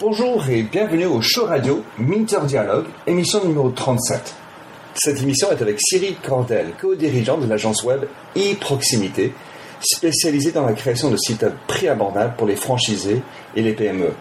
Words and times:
Bonjour 0.00 0.48
et 0.48 0.62
bienvenue 0.62 1.06
au 1.06 1.20
show 1.20 1.46
radio 1.46 1.82
Minter 1.98 2.38
Dialogue, 2.46 2.86
émission 3.08 3.44
numéro 3.44 3.70
37. 3.70 4.32
Cette 4.94 5.20
émission 5.20 5.50
est 5.50 5.60
avec 5.60 5.76
Cyril 5.80 6.14
Cordel, 6.24 6.68
co-dirigeant 6.80 7.36
de 7.36 7.46
l'agence 7.46 7.82
web 7.82 8.04
e-proximité, 8.36 9.32
spécialisée 9.80 10.52
dans 10.52 10.64
la 10.64 10.74
création 10.74 11.10
de 11.10 11.16
sites 11.16 11.46
prix 11.66 11.88
abordables 11.88 12.34
pour 12.36 12.46
les 12.46 12.54
franchisés 12.54 13.22
et 13.56 13.62
les 13.62 13.72
PME. 13.72 14.12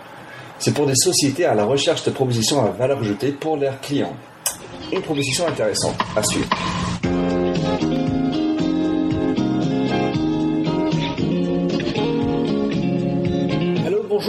C'est 0.58 0.74
pour 0.74 0.88
des 0.88 0.96
sociétés 0.96 1.46
à 1.46 1.54
la 1.54 1.66
recherche 1.66 2.04
de 2.06 2.10
propositions 2.10 2.66
à 2.66 2.72
valeur 2.72 2.98
ajoutée 3.02 3.32
pour 3.32 3.56
leurs 3.56 3.80
clients. 3.80 4.16
Une 4.92 5.04
proposition 5.04 5.48
intéressante 5.48 5.98
à 6.16 6.24
suivre. 6.24 6.50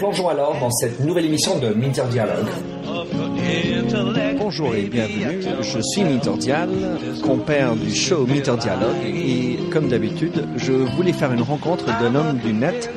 Plongeons 0.00 0.30
alors 0.30 0.58
dans 0.58 0.70
cette 0.70 1.00
nouvelle 1.00 1.26
émission 1.26 1.58
de 1.58 1.74
Minter 1.74 2.04
Dialogue. 2.10 2.48
Bonjour 4.38 4.74
et 4.74 4.84
bienvenue, 4.84 5.42
je 5.60 5.78
suis 5.78 6.04
Minter 6.04 6.38
Dial, 6.38 6.70
compère 7.22 7.76
du 7.76 7.94
show 7.94 8.24
Minter 8.24 8.56
Dialogue 8.56 8.96
et 9.04 9.58
comme 9.70 9.88
d'habitude, 9.88 10.48
je 10.56 10.72
voulais 10.72 11.12
faire 11.12 11.34
une 11.34 11.42
rencontre 11.42 11.84
d'un 11.84 12.14
homme 12.14 12.38
du 12.38 12.54
net. 12.54 12.90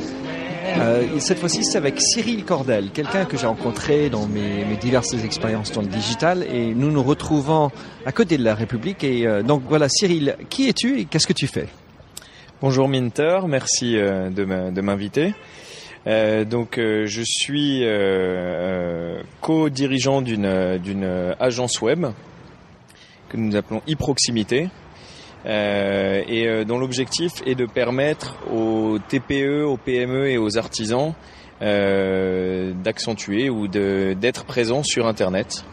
Euh, 0.77 1.19
cette 1.19 1.39
fois-ci, 1.39 1.65
c'est 1.65 1.77
avec 1.77 1.99
Cyril 1.99 2.45
Cordel, 2.45 2.91
quelqu'un 2.93 3.25
que 3.25 3.35
j'ai 3.35 3.47
rencontré 3.47 4.09
dans 4.09 4.25
mes, 4.25 4.63
mes, 4.63 4.77
diverses 4.77 5.13
expériences 5.25 5.73
dans 5.73 5.81
le 5.81 5.88
digital 5.88 6.45
et 6.49 6.73
nous 6.73 6.89
nous 6.89 7.03
retrouvons 7.03 7.69
à 8.05 8.13
côté 8.13 8.38
de 8.38 8.45
la 8.45 8.55
République. 8.55 9.03
Et 9.03 9.27
euh, 9.27 9.43
donc 9.43 9.63
voilà, 9.67 9.89
Cyril, 9.89 10.38
qui 10.49 10.69
es-tu 10.69 11.01
et 11.01 11.03
qu'est-ce 11.03 11.27
que 11.27 11.33
tu 11.33 11.47
fais? 11.47 11.67
Bonjour 12.61 12.88
Minter, 12.88 13.39
merci 13.45 13.97
euh, 13.97 14.29
de 14.29 14.81
m'inviter. 14.81 15.33
Euh, 16.05 16.43
donc 16.43 16.77
euh, 16.77 17.05
je 17.05 17.21
suis 17.25 17.81
euh, 17.83 19.21
co-dirigeant 19.39 20.21
d'une 20.21 20.77
d'une 20.77 21.35
agence 21.39 21.81
web 21.81 22.07
que 23.29 23.37
nous 23.37 23.55
appelons 23.55 23.81
e-proximité 23.89 24.69
et 25.45 26.63
dont 26.65 26.77
l'objectif 26.77 27.33
est 27.45 27.55
de 27.55 27.65
permettre 27.65 28.37
aux 28.49 28.97
TPE, 29.09 29.63
aux 29.65 29.75
PME 29.75 30.29
et 30.29 30.37
aux 30.37 30.57
artisans 30.57 31.13
d'accentuer 31.59 33.49
ou 33.49 33.67
d'être 33.67 34.45
présents 34.45 34.83
sur 34.83 35.05
Internet. 35.05 35.65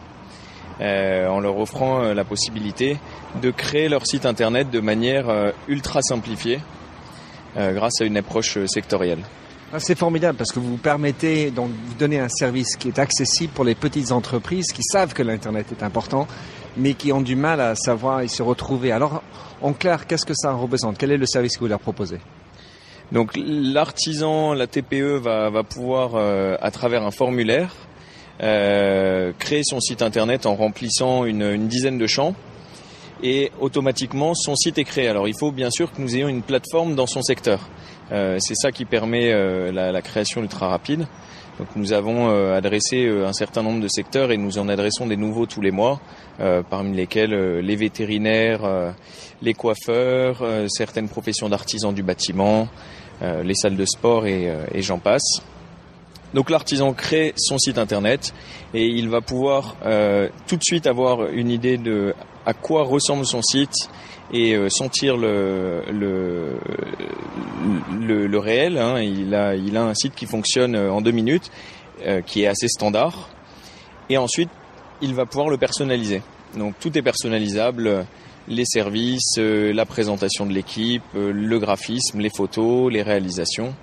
en 0.81 1.39
leur 1.39 1.57
offrant 1.57 2.13
la 2.13 2.25
possibilité 2.25 2.97
de 3.41 3.49
créer 3.49 3.87
leur 3.87 4.05
site 4.05 4.25
internet 4.25 4.69
de 4.69 4.81
manière 4.81 5.53
ultra 5.69 6.01
simplifiée 6.01 6.59
grâce 7.55 8.01
à 8.01 8.05
une 8.05 8.17
approche 8.17 8.57
sectorielle. 8.65 9.23
Ah, 9.73 9.79
c'est 9.79 9.97
formidable 9.97 10.37
parce 10.37 10.51
que 10.51 10.59
vous 10.59 10.75
permettez 10.75 11.49
donc 11.49 11.69
vous 11.69 11.93
donner 11.93 12.19
un 12.19 12.27
service 12.27 12.75
qui 12.75 12.89
est 12.89 12.99
accessible 12.99 13.53
pour 13.53 13.63
les 13.63 13.73
petites 13.73 14.11
entreprises 14.11 14.73
qui 14.73 14.83
savent 14.83 15.13
que 15.13 15.23
l'internet 15.23 15.67
est 15.71 15.81
important, 15.81 16.27
mais 16.75 16.93
qui 16.93 17.13
ont 17.13 17.21
du 17.21 17.37
mal 17.37 17.61
à 17.61 17.75
savoir 17.75 18.19
et 18.19 18.27
se 18.27 18.43
retrouver. 18.43 18.91
Alors, 18.91 19.23
en 19.61 19.71
clair, 19.71 20.07
qu'est-ce 20.07 20.25
que 20.25 20.33
ça 20.33 20.51
représente? 20.51 20.97
Quel 20.97 21.13
est 21.13 21.17
le 21.17 21.25
service 21.25 21.55
que 21.55 21.61
vous 21.61 21.67
leur 21.67 21.79
proposez? 21.79 22.17
Donc, 23.13 23.31
l'artisan, 23.37 24.53
la 24.53 24.67
TPE 24.67 25.19
va, 25.21 25.49
va 25.49 25.63
pouvoir, 25.63 26.15
euh, 26.15 26.57
à 26.59 26.69
travers 26.69 27.03
un 27.03 27.11
formulaire, 27.11 27.73
euh, 28.43 29.31
créer 29.39 29.63
son 29.63 29.79
site 29.79 30.01
internet 30.01 30.45
en 30.47 30.55
remplissant 30.55 31.23
une, 31.23 31.43
une 31.43 31.69
dizaine 31.69 31.97
de 31.97 32.07
champs 32.07 32.35
et 33.23 33.51
automatiquement 33.59 34.33
son 34.33 34.55
site 34.55 34.77
est 34.77 34.83
créé. 34.83 35.07
Alors 35.07 35.27
il 35.27 35.35
faut 35.37 35.51
bien 35.51 35.69
sûr 35.69 35.93
que 35.93 36.01
nous 36.01 36.15
ayons 36.15 36.27
une 36.27 36.41
plateforme 36.41 36.95
dans 36.95 37.07
son 37.07 37.21
secteur. 37.21 37.59
Euh, 38.11 38.37
c'est 38.39 38.55
ça 38.55 38.71
qui 38.71 38.85
permet 38.85 39.31
euh, 39.31 39.71
la, 39.71 40.01
création 40.01 40.41
ultra 40.41 40.67
rapide. 40.67 41.07
Donc 41.59 41.69
nous 41.75 41.93
avons 41.93 42.29
euh, 42.29 42.57
adressé 42.57 43.07
un 43.07 43.33
certain 43.33 43.63
nombre 43.63 43.81
de 43.81 43.87
secteurs 43.87 44.31
et 44.31 44.37
nous 44.37 44.57
en 44.57 44.67
adressons 44.67 45.07
des 45.07 45.17
nouveaux 45.17 45.45
tous 45.45 45.61
les 45.61 45.71
mois, 45.71 45.99
parmi 46.69 46.95
lesquels 46.95 47.59
les 47.59 47.75
vétérinaires, 47.75 48.93
les 49.43 49.53
coiffeurs, 49.53 50.43
certaines 50.69 51.07
professions 51.07 51.49
d'artisans 51.49 51.93
du 51.93 52.01
bâtiment, 52.01 52.67
les 53.21 53.53
salles 53.53 53.75
de 53.75 53.85
sport 53.85 54.25
et, 54.25 54.51
et 54.73 54.81
j'en 54.81 54.97
passe. 54.97 55.43
Donc 56.33 56.49
l'artisan 56.49 56.93
crée 56.93 57.33
son 57.37 57.59
site 57.59 57.77
internet 57.77 58.33
et 58.73 58.87
il 58.87 59.09
va 59.09 59.21
pouvoir 59.21 59.75
tout 60.47 60.55
de 60.55 60.63
suite 60.63 60.87
avoir 60.87 61.27
une 61.27 61.51
idée 61.51 61.77
de 61.77 62.15
à 62.45 62.53
quoi 62.53 62.83
ressemble 62.83 63.25
son 63.25 63.41
site 63.41 63.89
et 64.33 64.53
euh, 64.55 64.69
sentir 64.69 65.17
le, 65.17 65.83
le, 65.91 66.57
le, 68.27 68.39
réel. 68.39 68.77
Hein. 68.77 69.01
Il, 69.01 69.35
a, 69.35 69.55
il 69.55 69.75
a 69.77 69.83
un 69.83 69.93
site 69.93 70.15
qui 70.15 70.25
fonctionne 70.25 70.75
euh, 70.75 70.91
en 70.91 71.01
deux 71.01 71.11
minutes, 71.11 71.51
euh, 72.05 72.21
qui 72.21 72.43
est 72.43 72.47
assez 72.47 72.67
standard. 72.67 73.29
Et 74.09 74.17
ensuite, 74.17 74.49
il 75.01 75.13
va 75.13 75.25
pouvoir 75.25 75.49
le 75.49 75.57
personnaliser. 75.57 76.21
Donc 76.57 76.75
tout 76.79 76.97
est 76.97 77.01
personnalisable, 77.01 78.05
les 78.47 78.65
services, 78.65 79.37
la 79.37 79.85
présentation 79.85 80.45
de 80.45 80.51
l'équipe, 80.51 81.03
le 81.15 81.59
graphisme, 81.59 82.19
les 82.19 82.29
photos, 82.29 82.91
les 82.91 83.01
réalisations. 83.01 83.73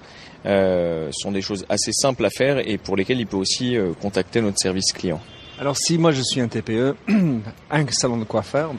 Sont 0.44 1.32
des 1.32 1.40
choses 1.40 1.64
assez 1.70 1.92
simples 1.92 2.26
à 2.26 2.30
faire 2.30 2.58
et 2.58 2.76
pour 2.76 2.94
lesquelles 2.94 3.20
il 3.20 3.26
peut 3.26 3.38
aussi 3.38 3.76
contacter 4.02 4.42
notre 4.42 4.58
service 4.58 4.92
client. 4.92 5.20
Alors 5.60 5.76
si 5.76 5.98
moi 5.98 6.12
je 6.12 6.22
suis 6.22 6.40
un 6.40 6.46
TPE, 6.46 6.94
un 7.70 7.86
salon 7.90 8.16
de 8.18 8.22
coiffeur, 8.24 8.72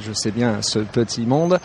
je 0.00 0.12
sais 0.12 0.32
bien 0.32 0.62
ce 0.62 0.80
petit 0.80 1.20
monde, 1.20 1.60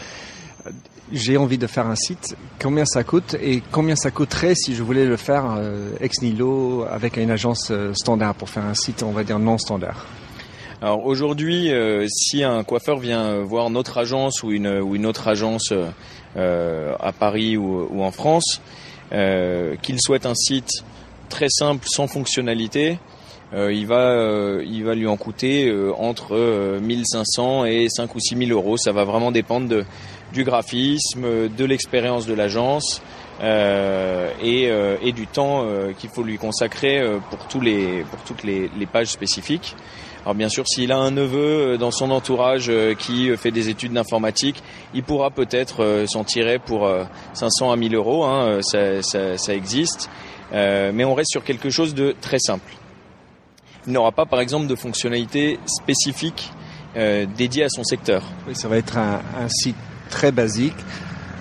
j'ai 1.12 1.38
envie 1.38 1.57
de 1.57 1.66
faire 1.66 1.88
un 1.88 1.96
site, 1.96 2.38
combien 2.62 2.85
ça 2.85 3.03
coûte 3.03 3.35
et 3.41 3.63
combien 3.72 3.96
ça 3.96 4.12
coûterait 4.12 4.53
si 4.53 4.75
je 4.75 4.84
voulais 4.84 5.06
le 5.06 5.18
faire 5.18 5.56
euh, 5.58 5.94
ex 6.02 6.22
nihilo 6.22 6.85
avec 6.88 7.18
une 7.18 7.31
agence 7.31 7.69
euh, 7.72 7.96
standard 7.96 8.35
pour 8.35 8.50
faire 8.50 8.63
un 8.63 8.75
site, 8.75 9.02
on 9.02 9.09
va 9.09 9.24
dire 9.24 9.40
non 9.40 9.58
standard? 9.58 10.06
Alors 10.84 11.03
aujourd'hui, 11.03 11.72
euh, 11.72 12.06
si 12.08 12.44
un 12.44 12.63
coiffeur 12.63 13.00
vient 13.00 13.40
voir 13.40 13.72
notre 13.72 13.97
agence 13.97 14.44
ou 14.44 14.52
une, 14.52 14.68
autre 15.08 15.28
agence 15.29 15.74
à 16.35 17.12
Paris 17.12 17.58
ou, 17.58 18.03
en 18.03 18.12
France, 18.12 18.62
qu'il 19.09 20.00
souhaite 20.00 20.28
un 20.28 20.35
site 20.35 20.84
très 21.28 21.50
simple, 21.50 21.88
sans 21.90 22.08
fonctionnalité, 22.08 23.00
euh, 23.53 23.73
il 23.73 23.87
va 23.87 24.11
euh, 24.11 24.63
il 24.63 24.83
va 24.83 24.93
lui 24.93 25.07
en 25.07 25.17
coûter 25.17 25.67
euh, 25.67 25.91
entre 25.97 26.79
1500 26.81 27.65
et 27.65 27.87
5 27.89 28.13
ou 28.13 28.19
6000 28.19 28.51
euros. 28.51 28.77
Ça 28.77 28.91
va 28.91 29.03
vraiment 29.03 29.31
dépendre 29.31 29.67
de, 29.67 29.85
du 30.33 30.43
graphisme, 30.43 31.49
de 31.49 31.65
l'expérience 31.65 32.25
de 32.25 32.33
l'agence. 32.33 33.01
Et, 33.41 34.69
et, 35.01 35.11
du 35.13 35.25
temps 35.25 35.65
qu'il 35.97 36.09
faut 36.09 36.23
lui 36.23 36.37
consacrer 36.37 37.01
pour 37.29 37.47
tous 37.47 37.61
les 37.61 38.03
pour 38.11 38.19
toutes 38.23 38.43
les, 38.43 38.69
les, 38.77 38.85
pages 38.85 39.07
spécifiques. 39.07 39.77
Alors 40.23 40.35
bien 40.35 40.49
sûr, 40.49 40.67
s'il 40.67 40.91
a 40.91 40.97
un 40.97 41.11
neveu 41.11 41.77
dans 41.77 41.91
son 41.91 42.11
entourage 42.11 42.69
qui 42.97 43.29
fait 43.37 43.51
des 43.51 43.69
études 43.69 43.93
d'informatique, 43.93 44.61
il 44.93 45.03
pourra 45.03 45.31
peut-être 45.31 46.03
s'en 46.05 46.25
tirer 46.25 46.59
pour 46.59 46.91
500 47.31 47.71
à 47.71 47.77
1000 47.77 47.95
euros. 47.95 48.25
Hein, 48.25 48.59
ça, 48.61 49.01
ça, 49.03 49.37
ça, 49.37 49.55
existe, 49.55 50.09
mais 50.51 51.05
on 51.05 51.16
reste 51.16 51.31
sur 51.31 51.45
quelque 51.45 51.69
chose 51.69 51.95
de 51.95 52.13
très 52.19 52.39
simple 52.39 52.73
il 53.87 53.93
n'aura 53.93 54.11
pas 54.11 54.26
par 54.26 54.40
exemple 54.40 54.67
de 54.67 54.76
fonctionnalité 54.76 55.59
spécifique 55.66 56.52
euh, 56.97 57.26
dédiée 57.37 57.64
à 57.64 57.70
son 57.70 57.84
secteur. 57.84 58.23
Oui, 58.47 58.55
ça 58.55 58.67
va 58.67 58.78
être 58.78 58.97
un, 58.97 59.22
un, 59.40 59.47
site 59.47 59.76
très 60.09 60.31
basique 60.31 60.76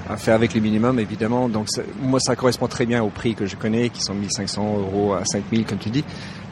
à 0.08 0.17
faire 0.17 0.35
avec 0.35 0.55
les 0.55 0.61
minimums 0.61 0.99
évidemment. 0.99 1.49
Donc 1.49 1.69
ça, 1.69 1.82
moi 2.00 2.20
ça 2.20 2.37
correspond 2.37 2.69
très 2.69 2.87
bien 2.87 3.02
au 3.02 3.08
prix 3.08 3.35
que 3.35 3.46
je 3.46 3.56
connais 3.56 3.88
qui 3.90 4.00
sont 4.00 4.14
1500 4.14 4.79
euros 4.79 5.14
à 5.14 5.25
5000 5.25 5.64
comme 5.64 5.79
tu 5.79 5.90
dis. 5.90 6.05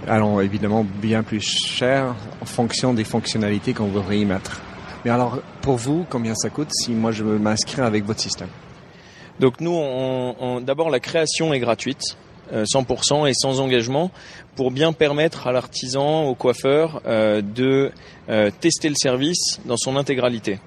Alors 0.06 0.40
évidemment 0.42 0.84
bien 0.84 1.22
plus 1.22 1.40
cher 1.40 2.14
en 2.40 2.46
fonction 2.46 2.94
des 2.94 3.04
fonctionnalités 3.04 3.74
qu'on 3.74 3.86
voudrait 3.86 4.18
y 4.18 4.24
mettre. 4.24 4.60
Mais 5.04 5.10
alors 5.10 5.40
pour 5.62 5.76
vous 5.76 6.06
combien 6.08 6.34
ça 6.34 6.50
coûte 6.50 6.68
si 6.72 6.92
moi 6.92 7.12
je 7.12 7.22
veux 7.22 7.38
m'inscrire 7.38 7.84
avec 7.84 8.04
votre 8.04 8.20
système? 8.20 8.48
Donc 9.40 9.60
nous, 9.60 9.74
on, 9.74 10.34
on, 10.40 10.60
d'abord 10.60 10.90
la 10.90 11.00
création 11.00 11.52
est 11.52 11.60
gratuite. 11.60 12.16
100% 12.52 13.22
euh, 13.22 13.26
et 13.26 13.34
sans 13.34 13.60
engagement 13.60 14.10
pour 14.54 14.70
bien 14.70 14.92
permettre 14.92 15.46
à 15.46 15.52
l'artisan, 15.52 16.24
au 16.24 16.34
coiffeur 16.34 17.02
euh, 17.06 17.42
de 17.42 17.92
euh, 18.28 18.50
tester 18.60 18.88
le 18.88 18.94
service 18.94 19.60
dans 19.64 19.76
son 19.76 19.96
intégralité. 19.96 20.58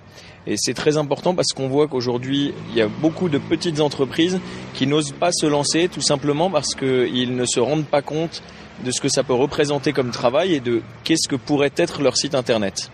Et 0.47 0.55
c'est 0.57 0.73
très 0.73 0.97
important 0.97 1.35
parce 1.35 1.49
qu'on 1.49 1.67
voit 1.67 1.87
qu'aujourd'hui, 1.87 2.53
il 2.69 2.75
y 2.75 2.81
a 2.81 2.87
beaucoup 2.87 3.29
de 3.29 3.37
petites 3.37 3.81
entreprises 3.81 4.39
qui 4.73 4.87
n'osent 4.87 5.11
pas 5.11 5.31
se 5.31 5.45
lancer 5.45 5.89
tout 5.89 6.01
simplement 6.01 6.49
parce 6.49 6.75
qu'ils 6.75 7.35
ne 7.35 7.45
se 7.45 7.59
rendent 7.59 7.85
pas 7.85 8.01
compte 8.01 8.41
de 8.83 8.91
ce 8.91 9.01
que 9.01 9.09
ça 9.09 9.23
peut 9.23 9.33
représenter 9.33 9.91
comme 9.91 10.11
travail 10.11 10.53
et 10.53 10.59
de 10.59 10.81
qu'est-ce 11.03 11.27
que 11.27 11.35
pourrait 11.35 11.73
être 11.75 12.01
leur 12.01 12.15
site 12.15 12.35
internet. 12.35 12.89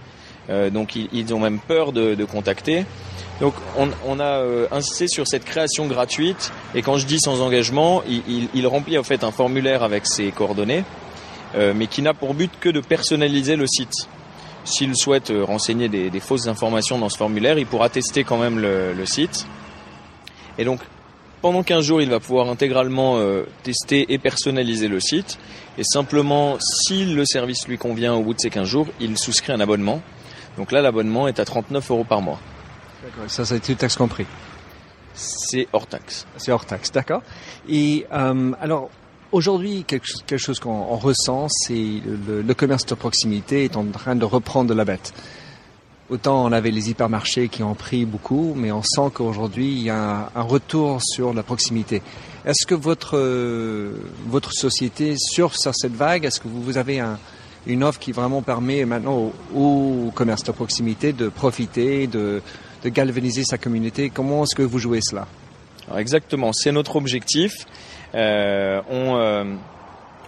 Euh, 0.49 0.69
donc 0.69 0.95
ils, 0.95 1.33
ont 1.33 1.39
même 1.39 1.59
peur 1.59 1.91
de, 1.91 2.23
contacter. 2.25 2.85
Donc 3.41 3.53
on, 3.77 4.19
a 4.19 4.23
euh, 4.23 4.67
insisté 4.71 5.07
sur 5.07 5.27
cette 5.27 5.43
création 5.43 5.87
gratuite 5.87 6.53
et 6.73 6.81
quand 6.81 6.97
je 6.97 7.05
dis 7.05 7.19
sans 7.19 7.41
engagement, 7.41 8.01
il, 8.07 8.67
remplit 8.67 8.97
en 8.97 9.03
fait 9.03 9.23
un 9.25 9.31
formulaire 9.31 9.83
avec 9.83 10.05
ses 10.05 10.31
coordonnées, 10.31 10.85
euh, 11.55 11.73
mais 11.75 11.87
qui 11.87 12.01
n'a 12.01 12.13
pour 12.13 12.33
but 12.33 12.51
que 12.59 12.69
de 12.69 12.79
personnaliser 12.79 13.57
le 13.57 13.67
site. 13.67 14.07
S'il 14.63 14.95
souhaite 14.95 15.31
renseigner 15.43 15.89
des, 15.89 16.19
fausses 16.19 16.47
informations 16.47 16.97
dans 16.97 17.09
ce 17.09 17.17
formulaire, 17.17 17.59
il 17.59 17.67
pourra 17.67 17.89
tester 17.89 18.23
quand 18.23 18.37
même 18.37 18.57
le, 18.57 18.93
le 18.93 19.05
site. 19.05 19.45
Et 20.57 20.63
donc 20.63 20.79
pendant 21.41 21.61
15 21.61 21.83
jours, 21.83 22.01
il 22.01 22.09
va 22.09 22.19
pouvoir 22.19 22.49
intégralement 22.49 23.19
tester 23.61 24.11
et 24.11 24.17
personnaliser 24.17 24.87
le 24.87 24.99
site. 24.99 25.37
Et 25.77 25.83
simplement, 25.83 26.57
si 26.59 27.05
le 27.05 27.25
service 27.25 27.67
lui 27.67 27.77
convient 27.77 28.15
au 28.15 28.23
bout 28.23 28.33
de 28.33 28.39
ces 28.39 28.49
15 28.49 28.67
jours, 28.67 28.87
il 28.99 29.15
souscrit 29.19 29.53
un 29.53 29.59
abonnement 29.59 30.01
donc 30.57 30.71
là, 30.71 30.81
l'abonnement 30.81 31.27
est 31.27 31.39
à 31.39 31.45
39 31.45 31.91
euros 31.91 32.03
par 32.03 32.21
mois. 32.21 32.39
D'accord, 33.03 33.29
ça, 33.29 33.45
c'est 33.45 33.59
tout 33.59 33.75
taxe 33.75 33.95
compris 33.95 34.25
C'est 35.13 35.67
hors 35.73 35.87
taxe. 35.87 36.25
C'est 36.37 36.51
hors 36.51 36.65
taxe, 36.65 36.91
d'accord. 36.91 37.21
Et 37.67 38.05
euh, 38.13 38.51
alors, 38.59 38.89
aujourd'hui, 39.31 39.83
quelque, 39.85 40.37
chose 40.37 40.59
qu'on 40.59 40.95
ressent, 40.95 41.47
c'est 41.49 42.01
le, 42.05 42.41
le, 42.41 42.53
commerce 42.53 42.85
de 42.85 42.95
proximité 42.95 43.65
est 43.65 43.75
en 43.75 43.85
train 43.85 44.15
de 44.15 44.25
reprendre 44.25 44.73
la 44.73 44.85
bête. 44.85 45.13
Autant 46.07 46.45
on 46.45 46.51
avait 46.51 46.69
les 46.69 46.91
hypermarchés 46.91 47.49
qui 47.49 47.63
ont 47.63 47.73
pris 47.73 48.05
beaucoup, 48.05 48.53
mais 48.55 48.71
on 48.71 48.83
sent 48.83 49.09
qu'aujourd'hui 49.11 49.71
il 49.71 49.81
y 49.81 49.89
a 49.89 50.29
un, 50.35 50.41
retour 50.43 51.01
sur 51.01 51.33
la 51.33 51.41
proximité. 51.41 52.03
Est-ce 52.45 52.67
que 52.67 52.75
votre 52.75 53.17
votre 54.27 54.53
société 54.53 55.15
surfe 55.17 55.55
sur 55.55 55.73
cette 55.73 55.95
vague 55.95 56.25
Est-ce 56.25 56.39
que 56.39 56.47
vous 56.47 56.77
avez 56.77 56.99
un, 56.99 57.17
une 57.65 57.83
offre 57.83 57.99
qui 57.99 58.11
vraiment 58.11 58.43
permet 58.43 58.85
maintenant 58.85 59.31
au, 59.55 60.11
commerce 60.13 60.43
de 60.43 60.51
proximité 60.51 61.11
de 61.11 61.27
profiter, 61.27 62.05
de, 62.05 62.43
galvaniser 62.89 63.43
sa 63.43 63.57
communauté. 63.57 64.09
Comment 64.09 64.43
est-ce 64.43 64.55
que 64.55 64.63
vous 64.63 64.79
jouez 64.79 64.99
cela 65.01 65.27
Exactement, 65.97 66.51
c'est 66.53 66.71
notre 66.71 66.95
objectif. 66.95 67.65
Euh, 68.15 68.81
on, 68.89 69.15
euh, 69.17 69.43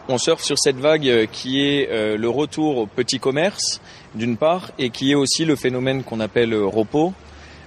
on 0.07 0.17
surfe 0.17 0.43
sur 0.43 0.59
cette 0.59 0.77
vague 0.77 1.27
qui 1.31 1.61
est 1.61 1.89
euh, 1.89 2.17
le 2.17 2.29
retour 2.29 2.77
au 2.77 2.85
petit 2.85 3.19
commerce, 3.19 3.81
d'une 4.13 4.37
part, 4.37 4.71
et 4.77 4.89
qui 4.89 5.11
est 5.11 5.15
aussi 5.15 5.45
le 5.45 5.55
phénomène 5.55 6.03
qu'on 6.03 6.19
appelle 6.19 6.55
ROPO, 6.55 7.13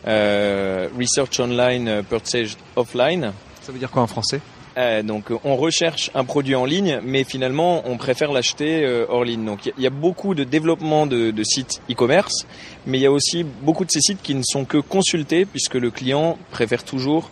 Research 0.06 1.40
Online 1.40 2.02
Purchase 2.08 2.56
Offline. 2.76 3.32
Ça 3.62 3.72
veut 3.72 3.78
dire 3.78 3.90
quoi 3.90 4.02
en 4.02 4.06
français? 4.06 4.40
Euh, 4.78 5.02
donc 5.02 5.32
on 5.44 5.56
recherche 5.56 6.10
un 6.14 6.24
produit 6.24 6.54
en 6.54 6.64
ligne, 6.64 7.00
mais 7.02 7.24
finalement 7.24 7.82
on 7.86 7.96
préfère 7.96 8.32
l'acheter 8.32 8.84
euh, 8.84 9.04
hors 9.08 9.24
ligne. 9.24 9.44
Donc 9.44 9.66
il 9.66 9.82
y, 9.82 9.86
a 9.86 9.90
beaucoup 9.90 10.34
de 10.34 10.44
développement 10.44 11.06
de, 11.06 11.42
sites 11.42 11.80
e-commerce, 11.90 12.46
mais 12.86 12.98
il 12.98 13.00
y 13.00 13.06
a 13.06 13.10
aussi 13.10 13.44
beaucoup 13.44 13.84
de 13.84 13.90
ces 13.90 14.00
sites 14.00 14.22
qui 14.22 14.34
ne 14.34 14.42
sont 14.44 14.64
que 14.64 14.78
consultés 14.78 15.44
puisque 15.44 15.74
le 15.74 15.90
client 15.90 16.38
préfère 16.50 16.84
toujours 16.84 17.30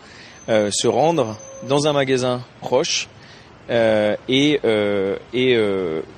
euh, 0.48 0.70
se 0.72 0.88
rendre 0.88 1.38
dans 1.68 1.86
un 1.86 1.92
magasin 1.92 2.42
proche 2.60 3.08
et, 3.70 4.60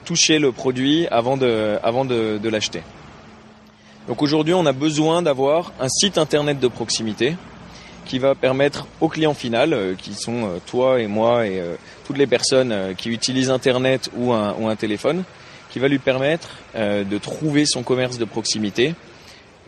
toucher 0.05 0.38
le 0.38 0.52
produit 0.52 1.06
avant 1.11 1.37
de, 1.37 1.78
avant 1.82 2.05
de 2.05 2.49
l'acheter. 2.49 2.82
Donc 4.08 4.22
aujourd'hui 4.22 4.55
on 4.55 4.64
a 4.67 4.72
besoin 4.72 5.20
d'avoir 5.20 5.72
un 5.81 5.88
site 5.88 6.17
internet 6.17 6.58
de 6.58 6.69
proximité 6.69 7.37
qui 8.11 8.19
va 8.19 8.35
permettre 8.35 8.89
au 9.01 9.07
client 9.07 9.35
final, 9.35 9.73
euh, 9.73 9.95
qui 9.95 10.15
sont 10.15 10.45
euh, 10.45 10.59
toi 10.67 11.01
et 11.01 11.07
moi 11.07 11.47
et 11.47 11.61
euh, 11.61 11.77
toutes 12.05 12.19
les 12.19 12.27
personnes 12.27 12.75
qui 12.99 13.09
utilisent 13.09 13.51
Internet 13.51 14.11
ou 14.17 14.33
un, 14.33 14.53
ou 14.59 14.67
un 14.67 14.75
téléphone, 14.75 15.23
qui 15.71 15.79
va 15.79 15.87
lui 15.87 16.01
permettre 16.01 16.49
de 16.75 17.19
trouver 17.19 17.65
son 17.65 17.85
commerce 17.85 18.19
de 18.19 18.25
proximité, 18.25 18.97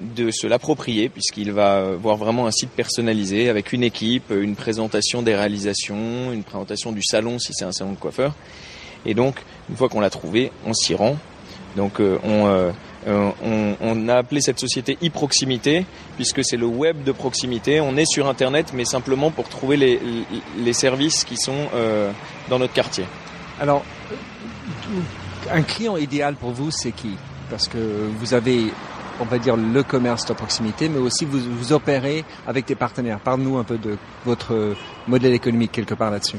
de 0.00 0.32
se 0.32 0.48
l'approprier 0.48 1.08
puisqu'il 1.08 1.52
va 1.52 1.92
voir 1.92 2.16
vraiment 2.16 2.48
un 2.48 2.50
site 2.50 2.70
personnalisé 2.70 3.48
avec 3.48 3.72
une 3.72 3.84
équipe, 3.84 4.32
une 4.32 4.56
présentation 4.56 5.22
des 5.22 5.36
réalisations, 5.36 6.32
une 6.32 6.42
présentation 6.42 6.90
du 6.90 7.04
salon 7.04 7.38
si 7.38 7.52
c'est 7.52 7.64
un 7.64 7.70
salon 7.70 7.92
de 7.92 7.98
coiffeur. 7.98 8.34
Et 9.06 9.14
donc, 9.14 9.36
une 9.70 9.76
fois 9.76 9.88
qu'on 9.88 10.00
l'a 10.00 10.10
trouvé, 10.10 10.50
on 10.66 10.74
s'y 10.74 10.96
rend. 10.96 11.16
Donc, 11.76 12.00
on, 12.00 12.72
euh, 13.06 13.30
on, 13.80 14.08
a 14.08 14.16
appelé 14.16 14.40
cette 14.40 14.60
société 14.60 14.96
e-proximité 15.02 15.86
puisque 16.16 16.44
c'est 16.44 16.56
le 16.56 16.66
web 16.66 17.02
de 17.04 17.12
proximité. 17.12 17.80
On 17.80 17.96
est 17.96 18.06
sur 18.06 18.28
Internet, 18.28 18.72
mais 18.74 18.84
simplement 18.84 19.30
pour 19.30 19.48
trouver 19.48 19.76
les, 19.76 20.72
services 20.72 21.24
qui 21.24 21.36
sont 21.36 21.68
euh, 21.74 22.10
dans 22.48 22.58
notre 22.58 22.72
quartier. 22.72 23.04
Alors, 23.60 23.84
un 25.50 25.62
client 25.62 25.96
idéal 25.96 26.34
pour 26.34 26.50
vous, 26.50 26.70
c'est 26.70 26.92
qui? 26.92 27.16
Parce 27.50 27.68
que 27.68 27.78
vous 28.18 28.34
avez, 28.34 28.72
on 29.20 29.24
va 29.24 29.38
dire, 29.38 29.56
le 29.56 29.82
commerce 29.82 30.24
de 30.26 30.32
proximité, 30.32 30.88
mais 30.88 30.98
aussi 30.98 31.24
vous, 31.24 31.40
vous 31.40 31.72
opérez 31.72 32.24
avec 32.46 32.66
des 32.66 32.74
partenaires. 32.74 33.20
Parle-nous 33.20 33.58
un 33.58 33.64
peu 33.64 33.78
de 33.78 33.98
votre 34.24 34.74
modèle 35.06 35.34
économique 35.34 35.72
quelque 35.72 35.94
part 35.94 36.10
là-dessus. 36.10 36.38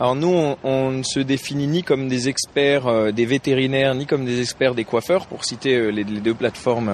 Alors 0.00 0.16
nous, 0.16 0.56
on, 0.64 0.90
ne 0.90 1.04
se 1.04 1.20
définit 1.20 1.68
ni 1.68 1.84
comme 1.84 2.08
des 2.08 2.28
experts 2.28 2.88
euh, 2.88 3.12
des 3.12 3.26
vétérinaires, 3.26 3.94
ni 3.94 4.06
comme 4.06 4.24
des 4.24 4.40
experts 4.40 4.74
des 4.74 4.82
coiffeurs, 4.82 5.26
pour 5.26 5.44
citer 5.44 5.76
euh, 5.76 5.90
les, 5.90 6.02
deux 6.02 6.34
plateformes 6.34 6.90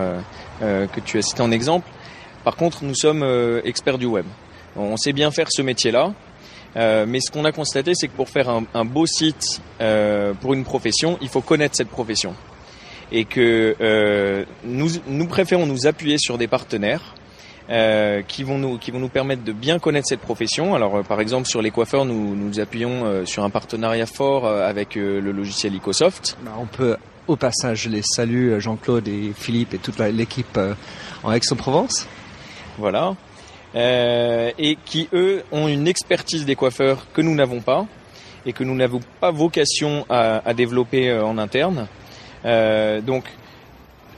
euh, 0.63 0.87
que 0.87 1.01
tu 1.01 1.17
as 1.17 1.23
citées 1.23 1.41
en 1.41 1.51
exemple. 1.51 1.89
Par 2.45 2.57
contre, 2.57 2.85
nous 2.85 2.95
sommes 2.95 3.25
experts 3.65 3.99
du 3.99 4.07
web. 4.07 4.25
On 4.77 4.97
sait 4.97 5.13
bien 5.13 5.31
faire 5.31 5.49
ce 5.51 5.61
métier-là, 5.61 6.15
mais 6.75 7.21
ce 7.21 7.31
qu'on 7.31 7.45
a 7.45 7.53
constaté, 7.53 7.93
c'est 7.95 8.09
que 8.09 8.17
pour 8.17 8.31
faire 8.31 8.49
un, 8.49 8.85
beau 8.87 9.05
site 9.05 9.61
pour 10.41 10.55
une 10.55 10.65
profession, 10.65 11.19
il 11.21 11.29
faut 11.29 11.43
connaître 11.43 11.77
cette 11.77 11.91
profession. 11.91 12.35
Et 13.13 13.27
que 13.27 14.47
nous, 14.65 14.89
nous 15.07 15.27
préférons 15.27 15.67
nous 15.67 15.87
appuyer 15.87 16.17
sur 16.17 16.39
des 16.39 16.47
partenaires 16.47 17.15
euh, 17.71 18.23
qui 18.27 18.43
vont 18.43 18.59
nous 18.59 18.79
qui 18.79 18.91
vont 18.91 18.99
nous 18.99 19.09
permettre 19.09 19.45
de 19.45 19.53
bien 19.53 19.79
connaître 19.79 20.09
cette 20.09 20.21
profession. 20.21 20.75
Alors 20.75 20.97
euh, 20.97 21.03
par 21.05 21.21
exemple 21.21 21.47
sur 21.47 21.63
les 21.63 21.71
coiffeurs, 21.71 22.05
nous 22.05 22.35
nous 22.35 22.59
appuyons 22.59 23.05
euh, 23.05 23.25
sur 23.25 23.45
un 23.45 23.51
partenariat 23.51 24.07
fort 24.07 24.45
avec 24.45 24.97
le 24.97 25.21
logiciel 25.21 25.77
Ecosoft. 25.77 26.37
Bah, 26.43 26.51
on 26.59 26.67
peut 26.67 26.97
au 27.29 27.37
passage 27.37 27.87
les 27.87 28.03
saluer 28.03 28.61
Jean-Claude 28.61 29.07
et 29.07 29.33
Philippe 29.37 29.73
et 29.75 29.79
toute 29.79 30.01
l'équipe 30.01 30.59
en 31.23 31.31
Aix-en-Provence. 31.31 32.09
Voilà. 32.77 33.15
et 33.75 34.77
qui 34.85 35.09
eux 35.13 35.45
ont 35.53 35.69
une 35.69 35.87
expertise 35.87 36.45
des 36.45 36.57
coiffeurs 36.57 37.07
que 37.13 37.21
nous 37.21 37.37
n'avons 37.37 37.61
pas 37.61 37.87
et 38.47 38.53
que 38.53 38.65
nous 38.65 38.75
n'avons 38.75 39.01
pas 39.21 39.31
vocation 39.31 40.07
à, 40.09 40.43
à 40.45 40.55
développer 40.55 41.13
en 41.13 41.39
interne. 41.39 41.87
donc 42.43 43.25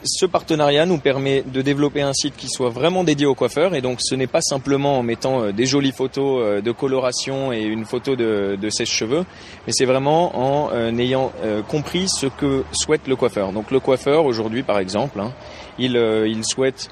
ce 0.04 0.26
partenariat 0.26 0.86
nous 0.86 0.98
permet 0.98 1.42
de 1.42 1.62
développer 1.62 2.02
un 2.02 2.12
site 2.12 2.36
qui 2.36 2.48
soit 2.48 2.70
vraiment 2.70 3.04
dédié 3.04 3.26
aux 3.26 3.34
coiffeurs. 3.34 3.74
Et 3.74 3.80
donc 3.80 3.98
ce 4.00 4.14
n'est 4.14 4.26
pas 4.26 4.40
simplement 4.40 4.98
en 4.98 5.02
mettant 5.02 5.42
euh, 5.42 5.52
des 5.52 5.66
jolies 5.66 5.92
photos 5.92 6.42
euh, 6.42 6.60
de 6.60 6.72
coloration 6.72 7.52
et 7.52 7.62
une 7.62 7.84
photo 7.84 8.16
de, 8.16 8.56
sèche-cheveux, 8.68 9.24
mais 9.66 9.72
c'est 9.72 9.84
vraiment 9.84 10.36
en 10.36 10.70
euh, 10.72 10.96
ayant 10.96 11.32
compris 11.68 12.08
ce 12.08 12.26
que 12.26 12.64
souhaite 12.72 13.06
le 13.06 13.16
coiffeur. 13.16 13.52
Donc 13.52 13.70
le 13.70 13.80
coiffeur 13.80 14.24
aujourd'hui 14.24 14.62
par 14.62 14.78
exemple, 14.78 15.20
hein, 15.20 15.32
il, 15.78 15.96
il 16.26 16.44
souhaite 16.44 16.88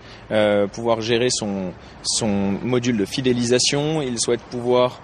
pouvoir 0.72 1.00
gérer 1.00 1.28
son, 1.30 1.72
son 2.02 2.28
module 2.62 2.96
de 2.96 3.04
fidélisation, 3.04 4.02
il 4.02 4.18
souhaite 4.18 4.40
pouvoir 4.42 5.00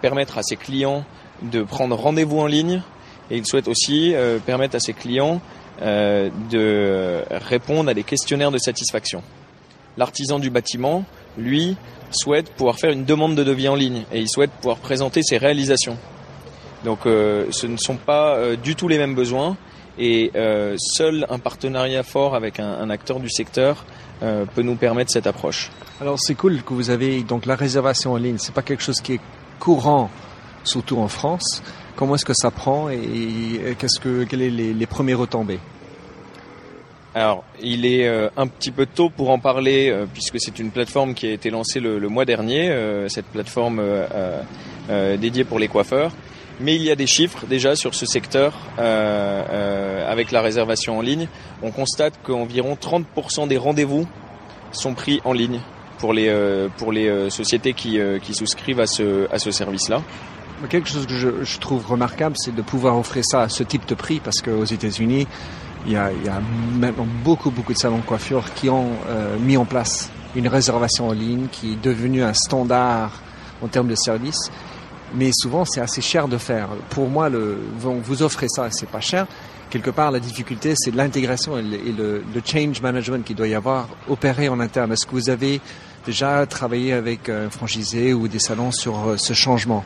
permettre 0.00 0.38
à 0.38 0.42
ses 0.42 0.56
clients 0.56 1.04
de 1.42 1.62
prendre 1.62 1.96
rendez-vous 1.96 2.40
en 2.40 2.46
ligne. 2.46 2.82
Et 3.30 3.38
il 3.38 3.46
souhaite 3.46 3.68
aussi 3.68 4.14
permettre 4.44 4.76
à 4.76 4.80
ses 4.80 4.92
clients 4.92 5.40
euh, 5.82 6.30
de 6.50 7.22
répondre 7.30 7.90
à 7.90 7.94
des 7.94 8.04
questionnaires 8.04 8.52
de 8.52 8.58
satisfaction. 8.58 9.22
L'artisan 9.96 10.38
du 10.38 10.50
bâtiment, 10.50 11.04
lui, 11.36 11.76
souhaite 12.10 12.50
pouvoir 12.50 12.78
faire 12.78 12.90
une 12.90 13.04
demande 13.04 13.34
de 13.34 13.42
devis 13.42 13.68
en 13.68 13.74
ligne 13.74 14.04
et 14.12 14.20
il 14.20 14.28
souhaite 14.28 14.52
pouvoir 14.52 14.76
présenter 14.76 15.22
ses 15.22 15.36
réalisations. 15.36 15.98
Donc 16.84 17.06
euh, 17.06 17.46
ce 17.50 17.66
ne 17.66 17.76
sont 17.76 17.96
pas 17.96 18.36
euh, 18.36 18.56
du 18.56 18.76
tout 18.76 18.86
les 18.86 18.98
mêmes 18.98 19.14
besoins 19.14 19.56
et 19.98 20.32
seul 20.76 21.24
un 21.30 21.38
partenariat 21.38 22.02
fort 22.02 22.34
avec 22.34 22.58
un, 22.58 22.90
acteur 22.90 23.20
du 23.20 23.30
secteur 23.30 23.86
peut 24.20 24.62
nous 24.62 24.74
permettre 24.74 25.12
cette 25.12 25.28
approche. 25.28 25.70
Alors 26.00 26.18
c'est 26.18 26.34
cool 26.34 26.62
que 26.64 26.74
vous 26.74 26.90
avez 26.90 27.22
donc 27.22 27.46
la 27.46 27.54
réservation 27.54 28.14
en 28.14 28.16
ligne. 28.16 28.38
C'est 28.38 28.54
pas 28.54 28.62
quelque 28.62 28.82
chose 28.82 29.00
qui 29.00 29.14
est 29.14 29.20
courant, 29.60 30.10
surtout 30.64 30.98
en 30.98 31.08
France. 31.08 31.62
Comment 31.96 32.16
est-ce 32.16 32.24
que 32.24 32.34
ça 32.34 32.50
prend 32.50 32.90
et 32.90 33.76
qu'est-ce 33.78 34.00
que 34.00 34.24
quels 34.24 34.50
sont 34.50 34.56
les, 34.78 34.86
premiers 34.86 35.14
retombées? 35.14 35.60
Alors, 37.14 37.44
il 37.62 37.86
est 37.86 38.08
euh, 38.08 38.28
un 38.36 38.48
petit 38.48 38.72
peu 38.72 38.86
tôt 38.86 39.08
pour 39.08 39.30
en 39.30 39.38
parler 39.38 39.88
euh, 39.88 40.04
puisque 40.12 40.40
c'est 40.40 40.58
une 40.58 40.72
plateforme 40.72 41.14
qui 41.14 41.28
a 41.28 41.30
été 41.30 41.48
lancée 41.48 41.78
le, 41.78 42.00
mois 42.08 42.24
dernier, 42.24 42.70
euh, 42.70 43.08
cette 43.08 43.26
plateforme 43.26 43.80
dédiée 44.88 45.44
pour 45.44 45.60
les 45.60 45.68
coiffeurs. 45.68 46.10
Mais 46.60 46.74
il 46.74 46.82
y 46.82 46.90
a 46.90 46.96
des 46.96 47.06
chiffres 47.06 47.46
déjà 47.46 47.76
sur 47.76 47.94
ce 47.94 48.06
secteur 48.06 48.54
avec 48.78 50.32
la 50.32 50.40
réservation 50.40 50.98
en 50.98 51.00
ligne. 51.00 51.28
On 51.62 51.70
constate 51.70 52.14
qu'environ 52.22 52.76
30% 52.80 53.48
des 53.48 53.56
rendez-vous 53.56 54.06
sont 54.72 54.94
pris 54.94 55.20
en 55.24 55.32
ligne 55.32 55.60
pour 55.98 56.12
les 56.12 56.32
pour 56.76 56.92
les 56.92 57.28
sociétés 57.30 57.72
qui, 57.72 57.98
qui 58.22 58.34
souscrivent 58.34 58.80
à 58.80 58.86
ce 58.86 59.28
à 59.32 59.38
ce 59.38 59.50
service-là. 59.50 60.00
Quelque 60.68 60.88
chose 60.88 61.06
que 61.06 61.44
je, 61.44 61.58
trouve 61.58 61.86
remarquable, 61.86 62.36
c'est 62.38 62.54
de 62.54 62.62
pouvoir 62.62 62.96
offrir 62.96 63.24
ça 63.24 63.42
à 63.42 63.48
ce 63.48 63.62
type 63.62 63.86
de 63.86 63.94
prix, 63.94 64.20
parce 64.20 64.40
qu'aux 64.40 64.64
États-Unis, 64.64 65.26
il 65.86 65.92
y 65.92 65.96
a, 65.96 66.10
maintenant 66.78 67.06
beaucoup, 67.22 67.50
beaucoup 67.50 67.72
de 67.72 67.78
salons 67.78 67.98
de 67.98 68.04
coiffure 68.04 68.54
qui 68.54 68.70
ont 68.70 68.92
euh, 69.08 69.38
mis 69.38 69.56
en 69.56 69.66
place 69.66 70.10
une 70.34 70.48
réservation 70.48 71.08
en 71.08 71.12
ligne 71.12 71.46
qui 71.50 71.72
est 71.72 71.82
devenue 71.82 72.22
un 72.22 72.32
standard 72.32 73.20
en 73.62 73.68
termes 73.68 73.88
de 73.88 73.94
service. 73.94 74.50
Mais 75.14 75.30
souvent, 75.32 75.64
c'est 75.64 75.80
assez 75.80 76.00
cher 76.00 76.26
de 76.26 76.38
faire. 76.38 76.68
Pour 76.90 77.08
moi, 77.08 77.28
le, 77.28 77.58
vous 77.78 78.22
offrez 78.22 78.48
ça, 78.48 78.68
c'est 78.70 78.88
pas 78.88 79.00
cher. 79.00 79.26
Quelque 79.70 79.90
part, 79.90 80.10
la 80.10 80.20
difficulté, 80.20 80.74
c'est 80.76 80.94
l'intégration 80.94 81.58
et, 81.58 81.62
le, 81.62 82.24
le, 82.34 82.42
change 82.44 82.80
management 82.80 83.24
qu'il 83.24 83.36
doit 83.36 83.48
y 83.48 83.54
avoir 83.54 83.88
opéré 84.08 84.48
en 84.48 84.60
interne. 84.60 84.92
Est-ce 84.92 85.06
que 85.06 85.12
vous 85.12 85.30
avez 85.30 85.60
déjà 86.06 86.46
travaillé 86.46 86.92
avec 86.92 87.28
un 87.28 87.50
franchisé 87.50 88.12
ou 88.14 88.28
des 88.28 88.38
salons 88.38 88.72
sur 88.72 89.08
euh, 89.08 89.16
ce 89.16 89.32
changement? 89.32 89.84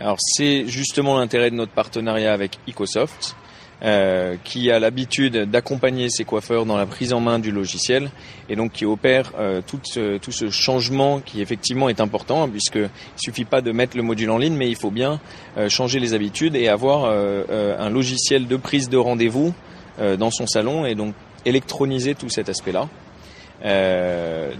Alors, 0.00 0.18
c'est 0.20 0.66
justement 0.66 1.18
l'intérêt 1.18 1.50
de 1.50 1.56
notre 1.56 1.72
partenariat 1.72 2.32
avec 2.32 2.58
Ecosoft 2.68 3.34
euh, 3.82 4.36
qui 4.42 4.70
a 4.70 4.78
l'habitude 4.78 5.36
d'accompagner 5.50 6.08
ses 6.08 6.24
coiffeurs 6.24 6.64
dans 6.64 6.78
la 6.78 6.86
prise 6.86 7.12
en 7.12 7.20
main 7.20 7.38
du 7.38 7.50
logiciel 7.50 8.10
et 8.48 8.56
donc 8.56 8.72
qui 8.72 8.86
opère 8.86 9.32
euh, 9.38 9.60
tout, 9.66 9.78
ce, 9.82 10.16
tout 10.16 10.32
ce 10.32 10.48
changement 10.48 11.20
qui 11.20 11.42
effectivement 11.42 11.90
est 11.90 12.00
important 12.00 12.44
hein, 12.44 12.48
puisque 12.48 12.76
il 12.76 12.88
suffit 13.16 13.44
pas 13.44 13.60
de 13.60 13.72
mettre 13.72 13.94
le 13.98 14.02
module 14.02 14.30
en 14.30 14.38
ligne 14.38 14.54
mais 14.54 14.70
il 14.70 14.76
faut 14.76 14.90
bien 14.90 15.20
euh, 15.58 15.68
changer 15.68 16.00
les 16.00 16.14
habitudes 16.14 16.56
et 16.56 16.68
avoir 16.68 17.04
un 17.04 17.90
logiciel 17.90 18.46
de 18.46 18.56
prise 18.56 18.88
de 18.88 18.96
rendez-vous 18.96 19.52
dans 19.98 20.30
son 20.30 20.46
salon 20.46 20.86
et 20.86 20.94
donc 20.94 21.14
électroniser 21.44 22.14
tout 22.14 22.30
cet 22.30 22.48
aspect-là. 22.48 22.88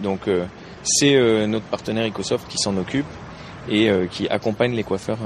donc 0.03 0.29
c'est 0.83 1.47
notre 1.47 1.65
partenaire 1.67 2.07
Ecosoft 2.07 2.49
qui 2.49 2.59
s'en 2.59 2.77
occupe 2.77 3.07
et 3.69 3.91
qui 4.11 4.29
accompagne 4.29 4.75
les 4.75 4.85
coiffeurs 4.85 5.19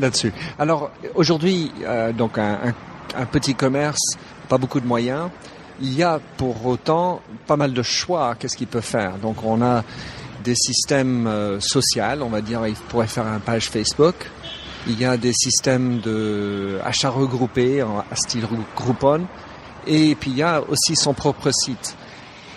là-dessus. 0.00 0.32
Alors 0.58 0.90
aujourd'hui, 1.14 1.72
euh, 1.84 2.12
donc 2.12 2.38
un, 2.38 2.74
petit 3.30 3.54
commerce, 3.54 4.16
pas 4.48 4.58
beaucoup 4.58 4.80
de 4.80 4.86
moyens. 4.86 5.30
Il 5.80 5.94
y 5.94 6.02
a 6.02 6.20
pour 6.36 6.66
autant 6.66 7.20
pas 7.46 7.56
mal 7.56 7.72
de 7.72 7.82
choix. 7.82 8.34
Qu'est-ce 8.38 8.56
qu'il 8.56 8.66
peut 8.66 8.80
faire? 8.80 9.18
Donc 9.18 9.44
on 9.44 9.62
a 9.62 9.84
des 10.42 10.54
systèmes 10.54 11.26
euh, 11.26 11.60
sociaux, 11.60 12.02
on 12.22 12.28
va 12.28 12.40
dire, 12.40 12.66
il 12.66 12.74
pourrait 12.74 13.06
faire 13.06 13.26
un 13.26 13.40
page 13.40 13.68
Facebook. 13.68 14.14
Il 14.86 15.00
y 15.00 15.04
a 15.04 15.16
des 15.16 15.32
systèmes 15.32 16.00
de 16.00 16.78
achats 16.84 17.10
regroupés 17.10 17.80
à 17.80 18.16
style 18.16 18.46
Groupon. 18.76 19.26
Et 19.86 20.14
puis 20.14 20.30
il 20.30 20.36
y 20.36 20.42
a 20.42 20.62
aussi 20.62 20.94
son 20.94 21.12
propre 21.12 21.50
site. 21.50 21.96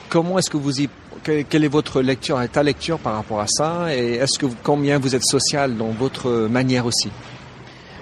Comment 0.10 0.38
est-ce 0.38 0.50
que 0.50 0.58
vous 0.58 0.82
y 0.82 0.90
quelle 1.24 1.64
est 1.64 1.70
votre 1.70 2.02
lecture 2.02 2.40
ta 2.52 2.64
lecture 2.64 3.00
par 3.00 3.14
rapport 3.14 3.40
à 3.40 3.48
ça 3.48 3.96
Et 3.96 4.16
est-ce 4.16 4.40
que 4.40 4.46
combien 4.64 5.00
vous 5.00 5.16
êtes 5.16 5.26
social 5.26 5.78
dans 5.78 5.90
votre 5.90 6.48
manière 6.48 6.86
aussi? 6.86 7.10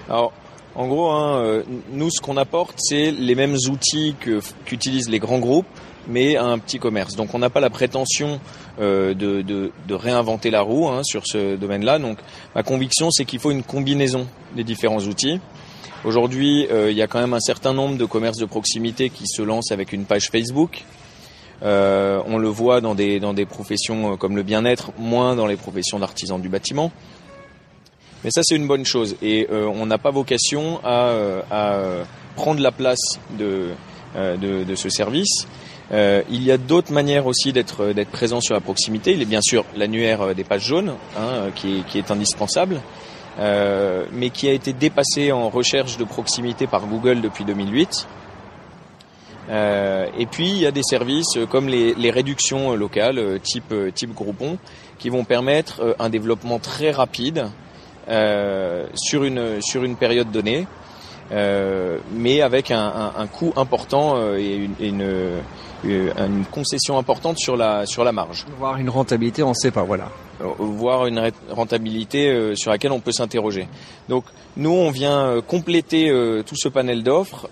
Alors, 0.08 0.32
en 0.74 0.86
gros, 0.86 1.10
hein, 1.10 1.42
euh, 1.42 1.62
nous, 1.92 2.10
ce 2.10 2.20
qu'on 2.20 2.36
apporte, 2.36 2.76
c'est 2.78 3.10
les 3.10 3.34
mêmes 3.34 3.56
outils 3.68 4.14
que 4.20 4.40
qu'utilisent 4.64 5.10
les 5.10 5.18
grands 5.18 5.40
groupes, 5.40 5.66
mais 6.06 6.36
à 6.36 6.44
un 6.44 6.58
petit 6.58 6.78
commerce. 6.78 7.16
Donc, 7.16 7.34
on 7.34 7.38
n'a 7.38 7.50
pas 7.50 7.60
la 7.60 7.68
prétention 7.68 8.40
euh, 8.80 9.12
de, 9.12 9.42
de, 9.42 9.72
de, 9.88 9.94
réinventer 9.94 10.50
la 10.50 10.60
roue 10.60 10.88
hein, 10.88 11.02
sur 11.02 11.26
ce 11.26 11.56
domaine-là. 11.56 11.98
Donc, 11.98 12.18
ma 12.54 12.62
conviction, 12.62 13.10
c'est 13.10 13.24
qu'il 13.24 13.40
faut 13.40 13.50
une 13.50 13.64
combinaison 13.64 14.26
des 14.54 14.64
différents 14.64 15.00
outils. 15.00 15.40
Aujourd'hui, 16.04 16.68
euh, 16.70 16.92
il 16.92 16.96
y 16.96 17.02
a 17.02 17.08
quand 17.08 17.18
même 17.18 17.34
un 17.34 17.40
certain 17.40 17.72
nombre 17.72 17.96
de 17.96 18.04
commerces 18.04 18.38
de 18.38 18.44
proximité 18.44 19.10
qui 19.10 19.24
se 19.26 19.42
lancent 19.42 19.72
avec 19.72 19.92
une 19.92 20.04
page 20.04 20.30
Facebook, 20.30 20.84
euh, 21.62 22.22
on 22.26 22.38
le 22.38 22.48
voit 22.48 22.80
dans 22.80 22.94
des, 22.94 23.18
dans 23.20 23.34
des 23.34 23.46
professions 23.46 24.12
euh, 24.12 24.16
comme 24.16 24.36
le 24.36 24.42
bien-être, 24.42 24.92
moins 24.98 25.34
dans 25.34 25.46
les 25.46 25.56
professions 25.56 25.98
d'artisans 25.98 26.40
du 26.40 26.48
bâtiment. 26.48 26.92
Mais 28.24 28.30
ça, 28.30 28.42
c'est 28.44 28.56
une 28.56 28.66
bonne 28.66 28.84
chose. 28.84 29.16
Et 29.22 29.48
euh, 29.50 29.66
on 29.66 29.86
n'a 29.86 29.98
pas 29.98 30.10
vocation 30.10 30.80
à, 30.84 31.12
à, 31.50 31.80
prendre 32.36 32.60
la 32.60 32.72
place 32.72 33.18
de, 33.36 33.70
de, 34.16 34.74
ce 34.74 34.88
service. 34.88 35.46
il 35.92 36.42
y 36.42 36.50
a 36.52 36.58
d'autres 36.58 36.92
manières 36.92 37.26
aussi 37.26 37.52
d'être 37.52 37.92
d'être 37.92 38.10
présent 38.10 38.40
sur 38.40 38.54
la 38.54 38.60
proximité. 38.60 39.12
Il 39.12 39.22
est 39.22 39.24
bien 39.26 39.40
sûr 39.40 39.64
l'annuaire 39.76 40.34
des 40.34 40.44
pages 40.44 40.64
jaunes, 40.64 40.94
hein, 41.16 41.50
qui, 41.54 41.84
qui, 41.88 41.98
est, 41.98 42.10
indispensable, 42.12 42.80
mais 43.38 44.30
qui 44.30 44.48
a 44.48 44.52
été 44.52 44.72
dépassé 44.72 45.32
en 45.32 45.48
recherche 45.48 45.96
de 45.96 46.04
proximité 46.04 46.68
par 46.68 46.86
Google 46.86 47.20
depuis 47.20 47.44
2008. 47.44 48.06
Euh, 49.48 50.06
et 50.18 50.26
puis 50.26 50.50
il 50.50 50.58
y 50.58 50.66
a 50.66 50.70
des 50.70 50.82
services 50.82 51.38
comme 51.50 51.68
les, 51.68 51.94
les 51.94 52.10
réductions 52.10 52.74
locales, 52.74 53.18
euh, 53.18 53.38
type 53.38 53.72
euh, 53.72 53.90
type 53.90 54.14
Groupon, 54.14 54.58
qui 54.98 55.08
vont 55.08 55.24
permettre 55.24 55.96
un 55.98 56.08
développement 56.08 56.58
très 56.58 56.90
rapide 56.90 57.46
sur 58.94 59.22
une 59.22 59.60
sur 59.60 59.84
une 59.84 59.94
période 59.94 60.32
donnée, 60.32 60.66
mais 61.30 62.40
avec 62.40 62.72
un, 62.72 63.12
un, 63.16 63.20
un 63.20 63.26
coût 63.28 63.52
important 63.54 64.34
et 64.34 64.56
une, 64.56 64.74
une, 64.80 65.40
une, 65.84 66.44
concession 66.50 66.98
importante 66.98 67.38
sur 67.38 67.56
la 67.56 67.86
sur 67.86 68.04
la 68.04 68.12
marge. 68.12 68.46
Voir 68.58 68.76
une 68.76 68.90
rentabilité, 68.90 69.42
on 69.42 69.50
ne 69.50 69.54
sait 69.54 69.70
pas, 69.70 69.82
voilà. 69.82 70.08
Euh, 70.40 70.46
voir 70.58 71.06
une 71.06 71.32
rentabilité 71.50 72.30
euh, 72.30 72.54
sur 72.54 72.70
laquelle 72.70 72.92
on 72.92 73.00
peut 73.00 73.12
s'interroger. 73.12 73.66
Donc 74.08 74.24
nous, 74.56 74.70
on 74.70 74.90
vient 74.90 75.20
euh, 75.20 75.40
compléter 75.40 76.12
tout 76.46 76.56
ce 76.56 76.68
panel 76.68 77.02
d'offres 77.02 77.48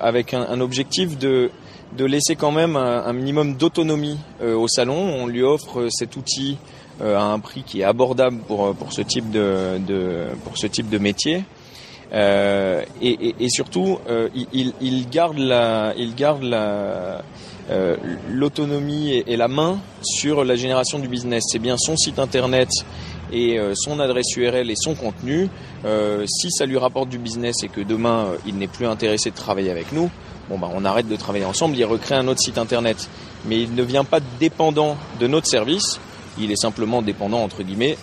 avec 0.00 0.34
un, 0.34 0.60
objectif 0.60 1.18
de, 1.18 1.50
de 1.96 2.04
laisser 2.04 2.36
quand 2.36 2.52
même 2.52 2.76
un, 2.76 3.12
minimum 3.12 3.54
d'autonomie 3.54 4.18
au 4.42 4.68
salon. 4.68 4.96
On 4.96 5.26
lui 5.26 5.42
offre 5.42 5.88
cet 5.90 6.16
outil 6.16 6.58
à 7.00 7.22
un 7.22 7.38
prix 7.38 7.62
qui 7.62 7.80
est 7.80 7.84
abordable 7.84 8.38
pour, 8.38 8.74
pour, 8.74 8.92
ce, 8.92 9.02
type 9.02 9.30
de, 9.30 9.78
de 9.86 10.26
pour 10.44 10.58
ce 10.58 10.66
type 10.66 10.88
de 10.88 10.98
métier. 10.98 11.44
Euh, 12.12 12.82
et, 13.02 13.28
et, 13.28 13.34
et, 13.40 13.48
surtout, 13.50 13.98
il, 14.52 14.72
il, 14.80 15.08
garde 15.08 15.38
la, 15.38 15.92
il 15.96 16.14
garde 16.14 16.42
la, 16.42 17.22
euh, 17.70 17.96
l'autonomie 18.30 19.22
et, 19.26 19.36
la 19.36 19.48
main 19.48 19.78
sur 20.02 20.42
la 20.44 20.56
génération 20.56 20.98
du 20.98 21.06
business. 21.06 21.44
C'est 21.48 21.58
bien 21.58 21.76
son 21.76 21.96
site 21.98 22.18
internet 22.18 22.70
et 23.30 23.58
euh, 23.58 23.74
son 23.74 24.00
adresse 24.00 24.34
URL 24.36 24.70
et 24.70 24.76
son 24.76 24.94
contenu. 24.94 25.50
Euh, 25.84 26.24
si 26.26 26.50
ça 26.50 26.64
lui 26.64 26.78
rapporte 26.78 27.10
du 27.10 27.18
business 27.18 27.62
et 27.62 27.68
que 27.68 27.82
demain 27.82 28.28
il 28.46 28.56
n'est 28.56 28.68
plus 28.68 28.86
intéressé 28.86 29.30
de 29.30 29.36
travailler 29.36 29.70
avec 29.70 29.92
nous, 29.92 30.10
bon 30.48 30.58
bah 30.58 30.70
on 30.74 30.84
arrête 30.86 31.08
de 31.08 31.16
travailler 31.16 31.44
ensemble, 31.44 31.76
il 31.76 31.84
recrée 31.84 32.14
un 32.14 32.26
autre 32.28 32.40
site 32.40 32.56
internet. 32.56 33.08
Mais 33.44 33.60
il 33.60 33.74
ne 33.74 33.82
vient 33.82 34.04
pas 34.04 34.20
dépendant 34.40 34.96
de 35.20 35.26
notre 35.26 35.46
service. 35.46 36.00
Il 36.40 36.50
est 36.50 36.60
simplement 36.60 37.02
dépendant 37.02 37.42
entre 37.42 37.62
guillemets 37.62 37.98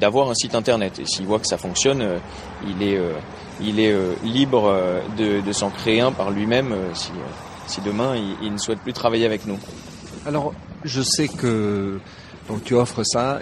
d'avoir 0.00 0.30
un 0.30 0.34
site 0.34 0.54
internet. 0.54 1.00
Et 1.00 1.04
s'il 1.04 1.26
voit 1.26 1.40
que 1.40 1.46
ça 1.46 1.58
fonctionne, 1.58 2.04
il 2.66 2.82
est 3.80 3.96
libre 4.22 4.72
de, 5.18 5.52
s'en 5.52 5.70
créer 5.70 6.00
un 6.00 6.12
par 6.12 6.30
lui-même 6.30 6.74
si 7.66 7.80
demain 7.80 8.14
il, 8.42 8.52
ne 8.52 8.58
souhaite 8.58 8.80
plus 8.80 8.92
travailler 8.92 9.26
avec 9.26 9.46
nous. 9.46 9.58
Alors, 10.26 10.52
je 10.84 11.02
sais 11.02 11.28
que 11.28 11.98
donc 12.48 12.64
tu 12.64 12.74
offres 12.74 13.02
ça. 13.04 13.40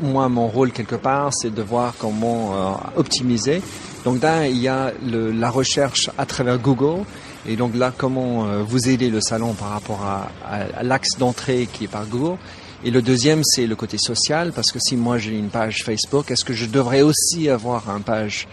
Moi, 0.00 0.28
mon 0.28 0.48
rôle 0.48 0.72
quelque 0.72 0.96
part, 0.96 1.32
c'est 1.32 1.54
de 1.54 1.62
voir 1.62 1.94
comment 1.98 2.54
euh, 2.54 2.72
optimiser. 2.96 3.62
Donc 4.04 4.22
là, 4.22 4.46
il 4.48 4.58
y 4.58 4.68
a 4.68 4.92
la 5.02 5.50
recherche 5.50 6.10
à 6.18 6.26
travers 6.26 6.58
Google. 6.58 7.04
Et 7.46 7.56
donc 7.56 7.74
là, 7.76 7.92
comment 7.96 8.46
euh, 8.46 8.62
vous 8.62 8.88
aider 8.88 9.10
le 9.10 9.20
salon 9.20 9.54
par 9.54 9.70
rapport 9.70 10.02
à, 10.02 10.28
à, 10.46 10.82
l'axe 10.82 11.16
d'entrée 11.18 11.68
qui 11.72 11.84
est 11.84 11.88
par 11.88 12.06
Google. 12.06 12.36
Et 12.84 12.90
le 12.90 13.02
deuxième, 13.02 13.42
c'est 13.42 13.66
le 13.66 13.74
côté 13.74 13.98
social, 13.98 14.52
parce 14.52 14.70
que 14.70 14.78
si 14.78 14.96
moi 14.96 15.18
j'ai 15.18 15.36
une 15.36 15.48
page 15.48 15.82
Facebook, 15.84 16.30
est-ce 16.30 16.44
que 16.44 16.52
je 16.52 16.66
devrais 16.66 17.02
aussi 17.02 17.48
avoir 17.48 17.90
un 17.90 18.00
page, 18.00 18.46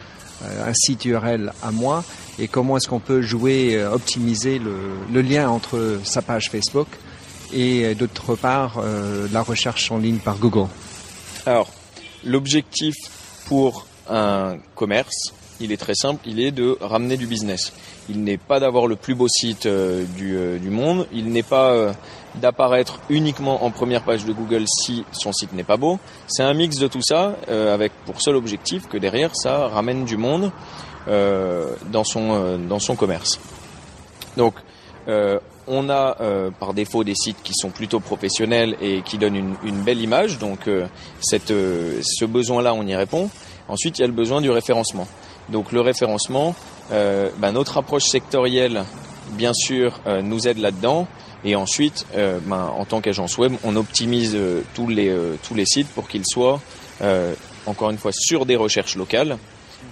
un 0.44 0.74
site 0.74 1.06
URL 1.06 1.54
à 1.64 1.72
moi 1.72 2.04
et 2.40 2.48
comment 2.48 2.78
est-ce 2.78 2.88
qu'on 2.88 3.00
peut 3.00 3.22
jouer, 3.22 3.76
euh, 3.76 3.92
optimiser 3.92 4.60
le, 4.60 5.22
lien 5.22 5.50
entre 5.50 6.00
sa 6.04 6.22
page 6.22 6.50
Facebook 6.50 6.88
et 7.54 7.86
euh, 7.86 7.96
d'autre 7.96 8.36
part 8.36 8.78
euh, 8.80 9.28
la 9.32 9.42
recherche 9.42 9.92
en 9.92 9.98
ligne 9.98 10.18
par 10.18 10.38
Google. 10.38 10.68
Alors, 11.46 11.72
l'objectif 12.26 12.96
pour 13.48 13.86
un 14.10 14.58
commerce, 14.76 15.34
il 15.60 15.72
est 15.72 15.78
très 15.78 15.96
simple, 15.96 16.28
il 16.28 16.40
est 16.40 16.52
de 16.52 16.78
ramener 16.82 17.18
du 17.18 17.28
business. 17.28 17.72
Il 18.10 18.24
n'est 18.24 18.38
pas 18.38 18.60
d'avoir 18.60 18.88
le 18.88 18.96
plus 18.96 19.16
beau 19.16 19.28
site 19.28 19.68
du, 19.68 20.70
monde, 20.70 21.08
il 21.14 21.30
n'est 21.30 21.44
pas 21.44 21.96
d'apparaître 22.42 23.00
uniquement 23.10 23.64
en 23.64 23.72
première 23.72 24.04
page 24.04 24.26
de 24.26 24.34
Google 24.34 24.66
si 24.68 25.06
son 25.12 25.32
site 25.32 25.54
n'est 25.54 25.64
pas 25.64 25.78
beau. 25.78 26.00
C'est 26.28 26.44
un 26.44 26.54
mix 26.54 26.78
de 26.78 26.88
tout 26.88 27.02
ça, 27.02 27.36
avec 27.48 27.92
pour 28.06 28.22
seul 28.22 28.36
objectif 28.36 28.88
que 28.88 28.98
derrière 28.98 29.36
ça 29.36 29.68
ramène 29.68 30.06
du 30.06 30.18
monde 30.18 30.52
euh, 31.08 31.76
dans 31.92 32.04
son 32.04 32.32
euh, 32.32 32.58
dans 32.58 32.80
son 32.80 32.96
commerce. 32.96 33.40
Donc 34.38 34.56
euh, 35.08 35.40
on 35.68 35.90
a 35.90 36.18
par 36.60 36.74
défaut 36.74 37.04
des 37.04 37.16
sites 37.16 37.42
qui 37.44 37.54
sont 37.54 37.70
plutôt 37.70 38.00
professionnels 38.00 38.76
et 38.82 39.02
qui 39.02 39.18
donnent 39.18 39.36
une, 39.36 39.56
une 39.64 39.82
belle 39.82 40.00
image. 40.00 40.38
Donc 40.38 40.70
cette, 41.20 41.48
ce 41.50 42.26
besoin-là, 42.26 42.76
on 42.76 42.86
y 42.86 42.96
répond. 42.96 43.32
Ensuite, 43.68 43.98
il 43.98 44.02
y 44.02 44.04
a 44.04 44.08
le 44.08 44.14
besoin 44.14 44.42
du 44.42 44.52
référencement. 44.52 45.08
Donc 45.50 45.72
le 45.72 45.82
référencement, 45.82 46.54
ben, 46.92 47.52
notre 47.52 47.80
approche 47.80 48.04
sectorielle, 48.04 48.84
bien 49.32 49.54
sûr, 49.54 50.00
nous 50.22 50.48
aide 50.48 50.60
là-dedans. 50.60 51.08
Et 51.44 51.56
ensuite, 51.56 52.06
ben, 52.16 52.72
en 52.76 52.86
tant 52.86 53.02
qu'agence 53.02 53.38
web, 53.38 53.54
on 53.64 53.76
optimise 53.76 54.38
tous 54.74 54.88
les 54.88 55.14
tous 55.44 55.54
les 55.54 55.66
sites 55.66 55.88
pour 55.90 56.08
qu'ils 56.08 56.26
soient 56.26 56.60
encore 57.68 57.90
une 57.90 57.98
fois 57.98 58.12
sur 58.14 58.46
des 58.46 58.56
recherches 58.56 58.96
locales, 58.96 59.38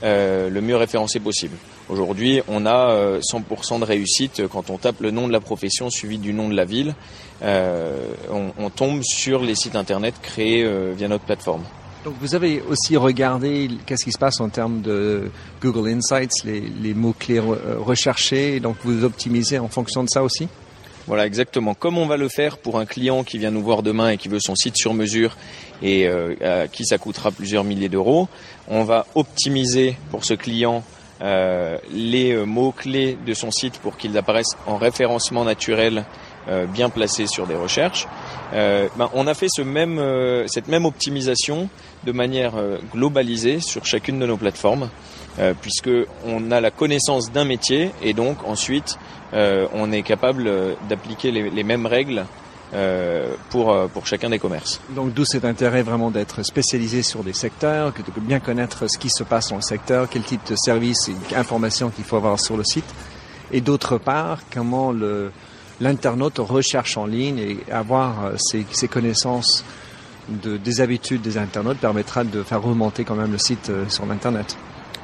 le 0.01 0.59
mieux 0.61 0.75
référencé 0.75 1.19
possible. 1.19 1.55
Aujourd'hui, 1.89 2.41
on 2.47 2.65
a 2.65 3.19
100% 3.19 3.79
de 3.79 3.85
réussite 3.85 4.47
quand 4.47 4.69
on 4.69 4.77
tape 4.77 5.01
le 5.01 5.11
nom 5.11 5.27
de 5.27 5.33
la 5.33 5.39
profession 5.39 5.89
suivi 5.89 6.17
du 6.17 6.33
nom 6.33 6.49
de 6.49 6.55
la 6.55 6.65
ville. 6.65 6.95
On, 7.41 8.69
tombe 8.69 9.01
sur 9.03 9.41
les 9.41 9.55
sites 9.55 9.75
internet 9.75 10.15
créés 10.21 10.67
via 10.95 11.07
notre 11.07 11.25
plateforme. 11.25 11.63
Donc 12.03 12.15
vous 12.19 12.35
avez 12.35 12.61
aussi 12.69 12.97
regardé 12.97 13.69
qu'est-ce 13.85 14.03
qui 14.03 14.11
se 14.11 14.17
passe 14.17 14.41
en 14.41 14.49
termes 14.49 14.81
de 14.81 15.31
Google 15.61 15.89
Insights, 15.89 16.43
les, 16.43 16.93
mots-clés 16.93 17.39
recherchés, 17.39 18.59
donc 18.59 18.75
vous 18.83 19.05
optimisez 19.05 19.57
en 19.57 19.69
fonction 19.69 20.03
de 20.03 20.09
ça 20.09 20.21
aussi? 20.21 20.49
Voilà, 21.07 21.25
exactement. 21.25 21.73
Comme 21.73 21.97
on 21.97 22.05
va 22.05 22.15
le 22.15 22.29
faire 22.29 22.57
pour 22.57 22.79
un 22.79 22.85
client 22.85 23.23
qui 23.23 23.37
vient 23.37 23.51
nous 23.51 23.61
voir 23.61 23.83
demain 23.83 24.11
et 24.11 24.17
qui 24.17 24.29
veut 24.29 24.39
son 24.39 24.55
site 24.55 24.77
sur 24.77 24.93
mesure 24.93 25.35
et 25.81 26.07
euh, 26.07 26.67
qui 26.67 26.85
ça 26.85 26.97
coûtera 26.97 27.31
plusieurs 27.31 27.65
milliers 27.65 27.89
d'euros, 27.89 28.29
on 28.69 28.83
va 28.83 29.05
optimiser 29.15 29.97
pour 30.11 30.23
ce 30.23 30.33
client 30.33 30.83
euh, 31.21 31.77
les 31.91 32.31
euh, 32.31 32.45
mots-clés 32.45 33.17
de 33.25 33.33
son 33.33 33.51
site 33.51 33.79
pour 33.79 33.97
qu'ils 33.97 34.17
apparaissent 34.17 34.55
en 34.65 34.77
référencement 34.77 35.43
naturel 35.43 36.05
bien 36.73 36.89
placés 36.89 37.25
sur 37.25 37.47
des 37.47 37.55
recherches. 37.55 38.05
Euh, 38.53 38.87
ben, 38.97 39.09
on 39.13 39.27
a 39.27 39.33
fait 39.33 39.47
même, 39.65 40.01
cette 40.47 40.67
même 40.67 40.85
optimisation 40.85 41.69
de 42.05 42.11
manière 42.11 42.53
globalisée 42.93 43.59
sur 43.59 43.85
chacune 43.85 44.19
de 44.19 44.25
nos 44.25 44.37
plateformes, 44.37 44.89
puisque 45.61 45.89
on 46.25 46.51
a 46.51 46.61
la 46.61 46.69
connaissance 46.69 47.31
d'un 47.31 47.45
métier 47.45 47.91
et 48.03 48.13
donc 48.13 48.37
ensuite 48.45 48.99
on 49.33 49.91
est 49.91 50.03
capable 50.03 50.49
d'appliquer 50.87 51.31
les, 51.31 51.63
mêmes 51.63 51.87
règles 51.87 52.25
euh, 52.75 53.35
pour, 53.51 53.71
euh, 53.71 53.85
pour 53.85 54.07
chacun 54.07 54.31
des 54.31 54.39
commerces. 54.39 54.81
Donc 54.95 55.13
d'où 55.13 55.25
cet 55.25 55.45
intérêt 55.45 55.83
vraiment 55.83 56.09
d'être 56.09 56.41
spécialisé 56.41 57.03
sur 57.03 57.23
des 57.23 57.33
secteurs, 57.33 57.93
de 57.93 58.19
bien 58.19 58.39
connaître 58.39 58.89
ce 58.89 58.97
qui 58.97 59.11
se 59.11 59.23
passe 59.23 59.49
dans 59.49 59.57
le 59.57 59.61
secteur, 59.61 60.07
quel 60.09 60.23
type 60.23 60.41
de 60.49 60.55
services 60.55 61.07
et 61.07 61.35
informations 61.35 61.91
qu'il 61.91 62.03
faut 62.03 62.15
avoir 62.15 62.39
sur 62.39 62.57
le 62.57 62.63
site. 62.63 62.91
Et 63.51 63.61
d'autre 63.61 63.99
part, 63.99 64.39
comment 64.51 64.91
le, 64.91 65.31
l'internaute 65.83 66.39
recherche 66.39 66.97
en 66.97 67.05
ligne 67.05 67.39
et 67.39 67.71
avoir 67.71 68.25
euh, 68.25 68.35
ces 68.37 68.87
connaissances 68.87 69.63
de, 70.29 70.57
des 70.57 70.81
habitudes 70.81 71.21
des 71.21 71.37
internautes 71.37 71.79
permettra 71.79 72.23
de 72.23 72.43
faire 72.43 72.61
remonter 72.61 73.03
quand 73.03 73.15
même 73.15 73.31
le 73.31 73.37
site 73.37 73.69
sur 73.89 74.05
l'Internet. 74.05 74.57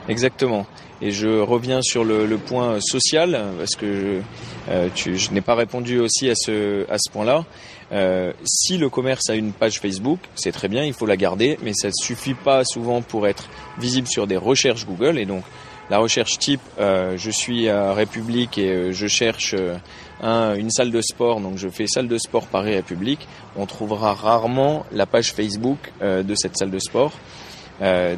Exactement. 0.07 0.65
Et 1.01 1.11
je 1.11 1.39
reviens 1.39 1.81
sur 1.81 2.03
le, 2.03 2.27
point 2.37 2.81
social 2.81 3.39
parce 3.57 3.75
que 3.75 4.21
je, 4.67 4.71
euh, 4.71 4.89
je 4.95 5.31
n'ai 5.31 5.41
pas 5.41 5.55
répondu 5.55 5.99
aussi 5.99 6.29
à 6.29 6.35
ce 6.35 6.85
à 6.91 6.97
ce 6.97 7.09
point-là. 7.11 7.45
Euh, 7.91 8.33
si 8.43 8.77
le 8.77 8.89
commerce 8.89 9.29
a 9.29 9.35
une 9.35 9.53
page 9.53 9.79
Facebook, 9.79 10.19
c'est 10.35 10.51
très 10.51 10.67
bien, 10.67 10.83
il 10.83 10.93
faut 10.93 11.05
la 11.05 11.15
garder, 11.15 11.57
mais 11.63 11.73
ça 11.73 11.87
ne 11.87 11.93
suffit 11.93 12.33
pas 12.33 12.65
souvent 12.65 13.01
pour 13.01 13.27
être 13.27 13.49
visible 13.79 14.07
sur 14.07 14.27
des 14.27 14.35
recherches 14.35 14.85
Google. 14.85 15.17
Et 15.17 15.25
donc 15.25 15.43
la 15.89 15.97
recherche 15.97 16.37
type, 16.37 16.61
euh, 16.79 17.17
je 17.17 17.31
suis 17.31 17.67
à 17.67 17.93
République 17.93 18.57
et 18.59 18.69
euh, 18.69 18.91
je 18.91 19.07
cherche 19.07 19.55
euh, 19.57 19.75
un, 20.21 20.53
une 20.53 20.69
salle 20.69 20.91
de 20.91 21.01
sport, 21.01 21.41
donc 21.41 21.57
je 21.57 21.67
fais 21.67 21.87
salle 21.87 22.07
de 22.07 22.17
sport 22.19 22.45
Paris 22.45 22.75
République. 22.75 23.27
On 23.55 23.65
trouvera 23.65 24.13
rarement 24.13 24.85
la 24.91 25.07
page 25.07 25.33
Facebook 25.33 25.77
de 26.01 26.35
cette 26.35 26.57
salle 26.57 26.71
de 26.71 26.79
sport. 26.79 27.13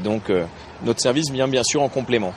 donc 0.04 0.24
notre 0.84 1.00
service 1.00 1.30
vient 1.30 1.48
bien 1.48 1.64
sûr 1.64 1.82
en 1.82 1.90
complément 1.90 2.34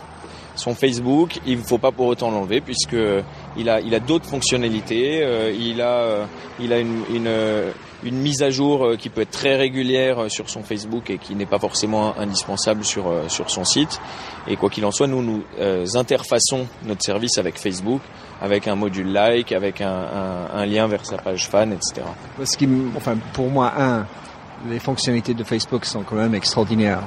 son 0.57 0.75
Facebook, 0.75 1.41
il 1.47 1.59
ne 1.59 1.64
faut 1.64 1.79
pas 1.79 1.91
pour 1.91 2.07
autant 2.07 2.31
l'enlever 2.31 2.61
puisque 2.61 2.97
il 3.57 3.69
a, 3.69 3.81
il 3.81 3.93
a 3.93 3.99
d'autres 3.99 4.26
fonctionnalités. 4.26 5.26
Il 5.59 5.81
a, 5.81 6.29
il 6.61 6.73
a 6.73 6.79
une, 6.79 7.33
une, 8.04 8.18
mise 8.18 8.42
à 8.42 8.50
jour 8.50 8.96
qui 8.99 9.08
peut 9.08 9.23
être 9.23 9.30
très 9.30 9.56
régulière 9.56 10.30
sur 10.30 10.49
son 10.49 10.62
Facebook 10.62 11.11
et 11.11 11.18
qui 11.18 11.34
n'est 11.34 11.46
pas 11.46 11.58
forcément 11.58 12.16
indispensable 12.18 12.84
sur, 12.84 13.12
sur 13.28 13.50
son 13.50 13.64
site. 13.64 14.00
Et 14.46 14.56
quoi 14.56 14.70
qu'il 14.70 14.84
en 14.84 14.90
soit, 14.90 15.06
nous 15.06 15.23
nous 15.23 15.42
interfaçons 15.94 16.66
notre 16.84 17.02
service 17.02 17.38
avec 17.38 17.58
Facebook, 17.58 18.00
avec 18.40 18.68
un 18.68 18.75
module 18.75 19.12
like, 19.12 19.52
avec 19.52 19.80
un, 19.80 20.66
lien 20.66 20.87
vers 20.87 21.05
sa 21.05 21.16
page 21.16 21.48
fan, 21.48 21.72
etc. 21.72 22.02
Enfin, 22.96 23.16
pour 23.33 23.50
moi, 23.50 23.72
un, 23.79 24.07
les 24.68 24.79
fonctionnalités 24.79 25.35
de 25.35 25.44
Facebook 25.44 25.85
sont 25.85 26.02
quand 26.02 26.16
même 26.16 26.35
extraordinaires 26.35 27.02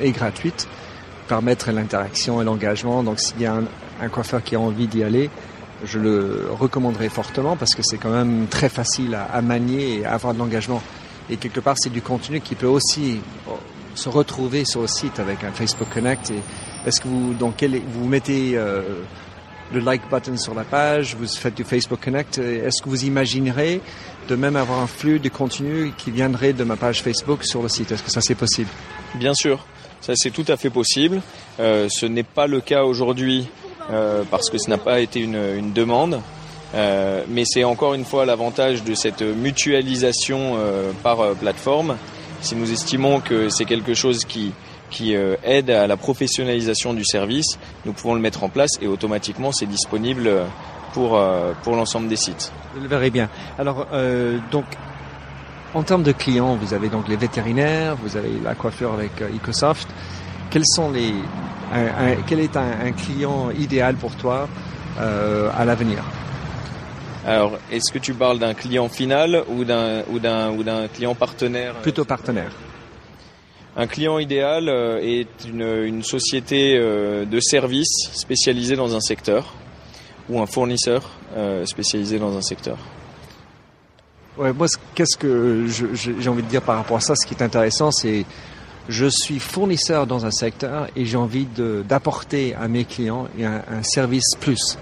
et 0.00 0.10
gratuites 0.10 0.68
permettre 1.32 1.70
l'interaction 1.72 2.42
et 2.42 2.44
l'engagement. 2.44 3.02
Donc 3.02 3.18
s'il 3.18 3.40
y 3.40 3.46
a 3.46 3.54
un, 3.54 4.08
coiffeur 4.08 4.42
qui 4.42 4.54
a 4.54 4.60
envie 4.60 4.86
d'y 4.86 5.02
aller, 5.02 5.30
je 5.84 5.98
le 5.98 6.48
recommanderais 6.50 7.08
fortement 7.08 7.56
parce 7.56 7.74
que 7.74 7.82
c'est 7.82 7.98
quand 7.98 8.10
même 8.10 8.46
très 8.48 8.68
facile 8.68 9.14
à, 9.14 9.42
manier 9.42 9.98
et 9.98 10.06
avoir 10.06 10.34
de 10.34 10.38
l'engagement. 10.38 10.82
Et 11.30 11.36
quelque 11.36 11.60
part, 11.60 11.76
c'est 11.78 11.90
du 11.90 12.02
contenu 12.02 12.40
qui 12.40 12.54
peut 12.54 12.66
aussi 12.66 13.20
oh, 13.48 13.58
se 13.94 14.08
retrouver 14.08 14.64
sur 14.64 14.82
le 14.82 14.86
site 14.86 15.18
avec 15.18 15.44
un 15.44 15.52
Facebook 15.52 15.88
Connect. 15.92 16.32
Est-ce 16.86 17.00
que 17.00 17.08
vous, 17.08 17.34
donc, 17.34 17.64
vous 17.64 18.06
mettez 18.06 18.52
euh, 18.56 19.02
le 19.72 19.80
like 19.80 20.02
button 20.10 20.36
sur 20.36 20.54
la 20.54 20.64
page, 20.64 21.16
vous 21.16 21.26
faites 21.26 21.54
du 21.54 21.64
Facebook 21.64 22.00
Connect. 22.02 22.38
Est-ce 22.38 22.82
que 22.82 22.88
vous 22.88 23.04
imaginerez 23.04 23.80
de 24.28 24.36
même 24.36 24.56
avoir 24.56 24.80
un 24.80 24.86
flux 24.86 25.18
de 25.18 25.28
contenu 25.28 25.92
qui 25.96 26.10
viendrait 26.10 26.52
de 26.52 26.64
ma 26.64 26.76
page 26.76 27.02
Facebook 27.02 27.44
sur 27.44 27.62
le 27.62 27.68
site? 27.68 27.92
Est-ce 27.92 28.02
que 28.02 28.10
ça 28.10 28.20
c'est 28.20 28.34
possible? 28.34 28.68
Bien 29.14 29.34
sûr. 29.34 29.64
Ça, 30.00 30.14
c'est 30.16 30.30
tout 30.30 30.44
à 30.48 30.56
fait 30.56 30.70
possible. 30.70 31.22
Euh, 31.60 31.88
ce 31.88 32.06
n'est 32.06 32.24
pas 32.24 32.48
le 32.48 32.60
cas 32.60 32.82
aujourd'hui 32.82 33.48
parce 34.30 34.50
que 34.50 34.58
ce 34.58 34.70
n'a 34.70 34.78
pas 34.78 35.00
été 35.00 35.20
une, 35.20 35.40
une 35.56 35.72
demande. 35.72 36.20
Euh, 36.74 37.24
mais 37.28 37.44
c'est 37.44 37.64
encore 37.64 37.94
une 37.94 38.04
fois 38.04 38.24
l'avantage 38.24 38.82
de 38.82 38.94
cette 38.94 39.22
mutualisation 39.22 40.54
euh, 40.56 40.92
par 41.02 41.20
euh, 41.20 41.34
plateforme. 41.34 41.96
Si 42.40 42.56
nous 42.56 42.72
estimons 42.72 43.20
que 43.20 43.50
c'est 43.50 43.66
quelque 43.66 43.94
chose 43.94 44.24
qui, 44.24 44.52
qui 44.90 45.14
euh, 45.14 45.36
aide 45.44 45.70
à 45.70 45.86
la 45.86 45.96
professionnalisation 45.96 46.94
du 46.94 47.04
service, 47.04 47.58
nous 47.84 47.92
pouvons 47.92 48.14
le 48.14 48.20
mettre 48.20 48.42
en 48.42 48.48
place 48.48 48.78
et 48.80 48.86
automatiquement 48.86 49.52
c'est 49.52 49.66
disponible 49.66 50.30
pour, 50.94 51.18
pour 51.62 51.76
l'ensemble 51.76 52.08
des 52.08 52.16
sites. 52.16 52.52
Vous 52.74 52.82
le 52.82 52.88
verrez 52.88 53.10
bien. 53.10 53.30
Alors, 53.58 53.86
donc, 54.50 54.66
en 55.74 55.82
termes 55.82 56.02
de 56.02 56.12
clients, 56.12 56.54
vous 56.56 56.74
avez 56.74 56.88
donc 56.88 57.08
les 57.08 57.16
vétérinaires, 57.16 57.96
vous 57.96 58.16
avez 58.18 58.32
la 58.44 58.54
coiffure 58.54 58.92
avec 58.92 59.22
euh, 59.22 59.34
Ecosoft. 59.34 59.88
Quels 60.50 60.66
sont 60.66 60.90
les, 60.90 61.14
quel 62.26 62.40
est 62.40 62.56
un, 62.56 62.92
client 62.92 63.50
idéal 63.50 63.96
pour 63.96 64.14
toi 64.16 64.48
euh, 65.00 65.50
à 65.56 65.64
l'avenir? 65.64 66.04
Alors, 67.26 67.58
est-ce 67.70 67.92
que 67.92 67.98
tu 67.98 68.14
parles 68.14 68.38
d'un 68.38 68.54
client 68.54 68.88
final 68.88 69.44
ou 69.48 69.64
d'un 69.64 70.02
ou 70.10 70.18
d'un 70.18 70.50
ou 70.50 70.62
d'un 70.64 70.88
client 70.88 71.14
partenaire? 71.14 71.74
Plutôt 71.76 72.04
partenaire. 72.04 72.52
Un 73.76 73.86
client 73.86 74.18
idéal 74.18 74.68
euh, 74.68 74.98
est 75.00 75.44
une, 75.48 75.62
une 75.62 76.02
société 76.02 76.78
de 76.78 77.40
services 77.40 78.10
spécialisée 78.12 78.76
dans 78.76 78.94
un 78.94 79.00
secteur 79.00 79.54
ou 80.28 80.40
un 80.40 80.46
fournisseur 80.46 81.10
spécialisé 81.64 82.18
dans 82.18 82.36
un 82.36 82.42
secteur. 82.42 82.76
Ouais, 84.38 84.52
moi, 84.52 84.66
qu'est-ce 84.94 85.16
que 85.18 85.66
j'ai 85.66 86.28
envie 86.28 86.42
de 86.42 86.48
dire 86.48 86.62
par 86.62 86.76
rapport 86.76 86.96
à 86.96 87.00
ça 87.00 87.14
Ce 87.14 87.26
qui 87.26 87.34
est 87.34 87.42
intéressant, 87.42 87.90
c'est 87.90 88.24
je 88.88 89.06
suis 89.06 89.38
fournisseur 89.38 90.06
dans 90.06 90.26
un 90.26 90.30
secteur 90.30 90.88
et 90.96 91.04
j'ai 91.04 91.16
envie 91.16 91.46
d'apporter 91.88 92.54
à 92.54 92.68
mes 92.68 92.84
clients 92.84 93.28
un, 93.40 93.62
un, 93.78 93.82
service 93.82 94.34
plus. 94.40 94.78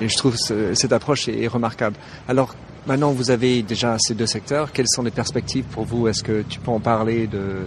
Et 0.00 0.08
je 0.08 0.16
trouve 0.16 0.36
ce, 0.36 0.74
cette 0.74 0.92
approche 0.92 1.28
est, 1.28 1.42
est, 1.42 1.48
remarquable. 1.48 1.96
Alors 2.28 2.54
maintenant, 2.86 3.12
vous 3.12 3.30
avez 3.30 3.62
déjà 3.62 3.96
ces 3.98 4.14
deux 4.14 4.26
secteurs. 4.26 4.72
Quelles 4.72 4.88
sont 4.88 5.02
les 5.02 5.10
perspectives 5.10 5.64
pour 5.64 5.84
vous? 5.84 6.08
Est-ce 6.08 6.22
que 6.22 6.42
tu 6.42 6.60
peux 6.60 6.70
en 6.70 6.80
parler 6.80 7.26
de 7.26 7.66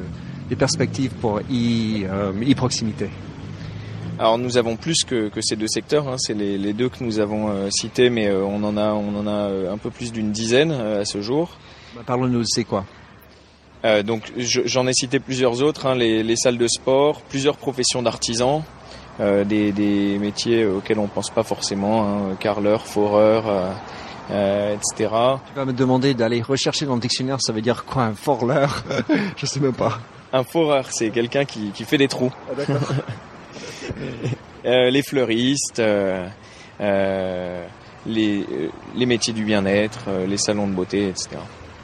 des 0.51 0.57
perspectives 0.57 1.11
pour 1.21 1.39
e-proximité 1.39 3.09
alors 4.19 4.37
nous 4.37 4.57
avons 4.57 4.75
plus 4.75 5.03
que, 5.03 5.29
que 5.29 5.41
ces 5.41 5.55
deux 5.55 5.67
secteurs, 5.67 6.07
hein. 6.07 6.17
c'est 6.19 6.35
les, 6.35 6.59
les, 6.59 6.73
deux 6.73 6.89
que 6.89 7.03
nous 7.03 7.17
avons 7.17 7.49
euh, 7.49 7.71
cités, 7.71 8.11
mais 8.11 8.27
euh, 8.27 8.43
on 8.43 8.63
en 8.63 8.77
a 8.77 8.91
on 8.91 9.17
en 9.17 9.25
a 9.25 9.49
euh, 9.49 9.73
un 9.73 9.79
peu 9.79 9.89
plus 9.89 10.11
d'une 10.11 10.31
dizaine 10.31 10.71
à 10.71 11.05
ce 11.05 11.21
jour. 11.21 11.57
Bah, 11.95 12.03
Parlons-nous, 12.05 12.43
c'est 12.45 12.63
quoi? 12.63 12.85
Euh, 13.85 14.03
Donc 14.03 14.31
j'en 14.37 14.87
ai 14.87 14.93
cité 14.93 15.19
plusieurs 15.19 15.61
autres, 15.61 15.85
hein, 15.85 15.95
les, 15.95 16.23
les, 16.23 16.35
salles 16.35 16.57
de 16.57 16.67
sport, 16.67 17.21
plusieurs 17.21 17.57
professions 17.57 18.01
d'artisans, 18.01 18.63
des, 19.19 19.71
des, 19.71 20.17
métiers 20.17 20.65
auxquels 20.65 20.97
on 20.97 21.07
pense 21.07 21.29
pas 21.29 21.43
forcément, 21.43 22.03
hein, 22.03 22.35
carleur, 22.39 22.87
foreur. 22.87 23.45
Euh, 24.29 24.75
etc. 24.75 25.09
Tu 25.47 25.55
vas 25.55 25.65
me 25.65 25.73
demander 25.73 26.13
d'aller 26.13 26.41
rechercher 26.41 26.85
dans 26.85 26.95
le 26.95 27.01
dictionnaire, 27.01 27.41
ça 27.41 27.51
veut 27.51 27.61
dire 27.61 27.83
quoi 27.83 28.03
un 28.03 28.13
foreur 28.13 28.85
Je 29.35 29.45
sais 29.45 29.59
même 29.59 29.73
pas. 29.73 29.99
Un 30.31 30.43
foreur, 30.43 30.85
c'est 30.89 31.09
quelqu'un 31.09 31.43
qui, 31.43 31.71
qui 31.71 31.83
fait 31.83 31.97
des 31.97 32.07
trous. 32.07 32.31
Ah. 32.49 32.63
Euh, 34.65 34.91
les 34.91 35.01
fleuristes, 35.01 35.79
euh, 35.79 36.27
euh, 36.81 37.65
les, 38.05 38.45
les, 38.95 39.05
métiers 39.07 39.33
du 39.33 39.43
bien-être, 39.43 40.05
les 40.27 40.37
salons 40.37 40.67
de 40.67 40.73
beauté, 40.73 41.07
etc. 41.07 41.29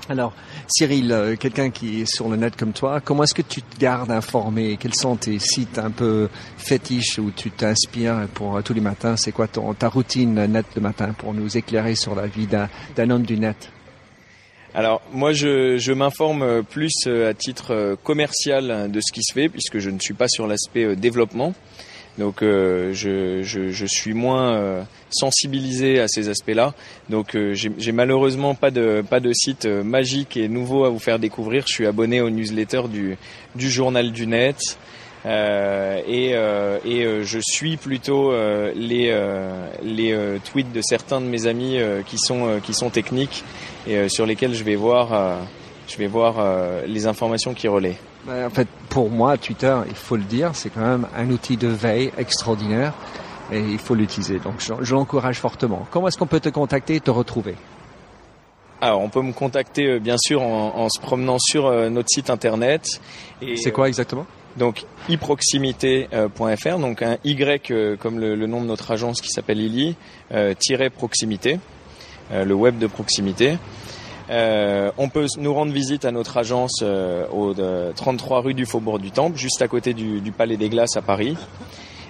Alors, 0.09 0.31
Cyril, 0.67 1.35
quelqu'un 1.37 1.69
qui 1.69 2.01
est 2.01 2.05
sur 2.05 2.29
le 2.29 2.37
net 2.37 2.55
comme 2.55 2.71
toi, 2.71 3.01
comment 3.01 3.23
est-ce 3.23 3.33
que 3.33 3.41
tu 3.41 3.61
te 3.61 3.77
gardes 3.77 4.09
informé? 4.09 4.77
Quels 4.79 4.93
sont 4.95 5.17
tes 5.17 5.37
sites 5.37 5.77
un 5.79 5.91
peu 5.91 6.29
fétiches 6.57 7.19
où 7.19 7.29
tu 7.31 7.51
t'inspires 7.51 8.25
pour 8.33 8.63
tous 8.63 8.73
les 8.73 8.79
matins? 8.79 9.17
C'est 9.17 9.33
quoi 9.33 9.49
ton, 9.49 9.73
ta 9.73 9.89
routine 9.89 10.45
net 10.45 10.65
le 10.75 10.81
matin 10.81 11.13
pour 11.17 11.33
nous 11.33 11.57
éclairer 11.57 11.95
sur 11.95 12.15
la 12.15 12.25
vie 12.25 12.47
d'un 12.47 13.09
homme 13.09 13.23
du 13.23 13.37
net? 13.37 13.69
Alors 14.73 15.01
moi 15.11 15.33
je, 15.33 15.77
je 15.77 15.91
m'informe 15.91 16.63
plus 16.63 16.93
à 17.07 17.33
titre 17.33 17.97
commercial 18.03 18.89
de 18.89 19.01
ce 19.01 19.11
qui 19.11 19.23
se 19.23 19.33
fait 19.33 19.49
puisque 19.49 19.79
je 19.79 19.89
ne 19.89 19.99
suis 19.99 20.13
pas 20.13 20.29
sur 20.29 20.47
l'aspect 20.47 20.95
développement. 20.95 21.53
Donc 22.17 22.41
euh, 22.41 22.93
je, 22.93 23.43
je, 23.43 23.69
je, 23.69 23.85
suis 23.85 24.13
moins 24.13 24.55
euh, 24.55 24.83
sensibilisé 25.11 25.99
à 25.99 26.07
ces 26.07 26.29
aspects-là. 26.29 26.73
Donc 27.09 27.35
euh, 27.35 27.53
j'ai 27.53 27.91
malheureusement 27.91 28.55
pas 28.55 28.71
de 28.71 29.03
pas 29.07 29.19
de 29.19 29.31
site 29.33 29.65
magique 29.65 30.35
et 30.35 30.47
nouveau 30.47 30.85
à 30.85 30.89
vous 30.89 30.99
faire 30.99 31.19
découvrir. 31.19 31.65
Je 31.67 31.73
suis 31.73 31.85
abonné 31.85 32.21
au 32.21 32.29
newsletter 32.29 32.83
du 32.89 33.17
du 33.55 33.69
journal 33.69 34.11
du 34.11 34.25
net. 34.25 34.79
et, 35.25 36.31
et 36.31 37.23
je 37.23 37.39
suis 37.41 37.77
plutôt 37.77 38.31
les 38.75 39.13
les 39.83 40.37
tweets 40.45 40.71
de 40.71 40.81
certains 40.81 41.21
de 41.21 41.25
mes 41.25 41.45
amis 41.45 41.77
qui 42.07 42.17
sont 42.17 42.59
qui 42.63 42.73
sont 42.73 42.89
techniques 42.89 43.43
et 43.87 44.09
sur 44.09 44.25
lesquels 44.25 44.55
je 44.55 44.63
vais 44.63 44.75
voir 44.75 45.39
je 45.87 45.97
vais 45.97 46.07
voir 46.07 46.35
les 46.87 47.05
informations 47.05 47.53
qui 47.53 47.67
relaient. 47.67 47.97
En 48.29 48.49
fait, 48.49 48.67
pour 48.89 49.09
moi, 49.09 49.37
Twitter, 49.37 49.75
il 49.87 49.95
faut 49.95 50.17
le 50.17 50.23
dire, 50.23 50.51
c'est 50.53 50.69
quand 50.69 50.81
même 50.81 51.07
un 51.15 51.29
outil 51.29 51.55
de 51.55 51.67
veille 51.67 52.11
extraordinaire 52.17 52.93
et 53.51 53.59
il 53.59 53.79
faut 53.79 53.95
l'utiliser. 53.95 54.39
Donc, 54.39 54.55
je, 54.59 54.93
l'encourage 54.93 55.39
fortement. 55.39 55.87
Comment 55.91 56.09
est-ce 56.09 56.17
qu'on 56.17 56.27
peut 56.27 56.41
te 56.41 56.49
contacter 56.49 56.95
et 56.95 56.99
te 56.99 57.11
retrouver? 57.11 57.55
Alors, 58.81 59.01
on 59.01 59.09
peut 59.09 59.21
me 59.21 59.31
contacter 59.31 59.87
euh, 59.87 59.99
bien 59.99 60.17
sûr 60.17 60.41
en, 60.41 60.89
se 60.89 60.99
promenant 60.99 61.39
sur 61.39 61.67
euh, 61.67 61.89
notre 61.89 62.09
site 62.09 62.29
internet. 62.29 63.01
C'est 63.55 63.71
quoi 63.71 63.87
exactement? 63.87 64.25
donc 64.57 64.85
iproximité.fr, 65.07 66.79
donc 66.79 67.03
un 67.03 67.17
Y 67.23 67.69
euh, 67.69 67.95
comme 67.95 68.19
le, 68.19 68.35
nom 68.47 68.59
de 68.59 68.65
notre 68.65 68.89
agence 68.89 69.21
qui 69.21 69.29
s'appelle 69.29 69.59
Illy, 69.59 69.95
proximité, 70.97 71.59
le 72.31 72.53
web 72.53 72.79
de 72.79 72.87
proximité. 72.87 73.59
Euh, 74.29 74.91
on 74.97 75.09
peut 75.09 75.25
nous 75.37 75.53
rendre 75.53 75.71
visite 75.71 76.05
à 76.05 76.11
notre 76.11 76.37
agence 76.37 76.79
euh, 76.81 77.25
au 77.29 77.53
33 77.93 78.41
rue 78.41 78.53
du 78.53 78.65
Faubourg 78.65 78.99
du 78.99 79.11
Temple, 79.11 79.37
juste 79.37 79.61
à 79.61 79.67
côté 79.67 79.93
du 79.93 80.31
Palais 80.31 80.57
des 80.57 80.69
Glaces 80.69 80.97
à 80.97 81.01
Paris. 81.01 81.37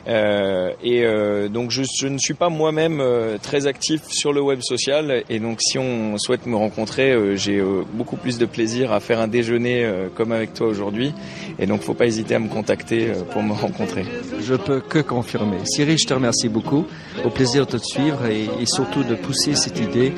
Euh, 0.08 0.72
et 0.82 1.04
euh, 1.06 1.50
donc 1.50 1.72
je, 1.72 1.84
je, 2.00 2.08
ne 2.08 2.18
suis 2.18 2.34
pas 2.34 2.48
moi-même 2.50 3.02
euh, 3.02 3.38
très 3.38 3.68
actif 3.68 4.04
sur 4.08 4.32
le 4.32 4.42
web 4.42 4.62
social 4.62 5.24
et 5.30 5.40
donc 5.40 5.62
si 5.62 5.78
on 5.78 6.18
souhaite 6.18 6.46
me 6.46 6.56
rencontrer, 6.56 7.12
euh, 7.12 7.36
j'ai 7.36 7.62
beaucoup 7.94 8.16
plus 8.16 8.38
de 8.38 8.46
plaisir 8.46 8.94
à 8.94 9.00
faire 9.00 9.20
un 9.20 9.28
déjeuner 9.28 9.90
comme 10.16 10.32
avec 10.32 10.54
toi 10.54 10.68
aujourd'hui 10.68 11.14
et 11.60 11.66
donc 11.66 11.82
faut 11.82 11.94
pas 11.94 12.06
hésiter 12.06 12.36
à 12.36 12.40
me 12.40 12.48
contacter 12.48 13.12
pour 13.32 13.44
me 13.44 13.54
rencontrer. 13.54 14.06
Je 14.40 14.56
peux 14.56 14.80
que 14.80 15.00
confirmer. 15.00 15.58
Cyril, 15.66 15.98
je 15.98 16.06
te 16.06 16.14
remercie 16.14 16.50
beaucoup. 16.50 16.86
Au 17.26 17.30
plaisir 17.30 17.66
de 17.66 17.72
te 17.72 17.78
suivre 17.78 18.26
et, 18.26 18.44
et 18.62 18.66
surtout 18.66 19.04
de 19.04 19.16
pousser 19.16 19.56
cette 19.56 19.80
idée 19.80 20.14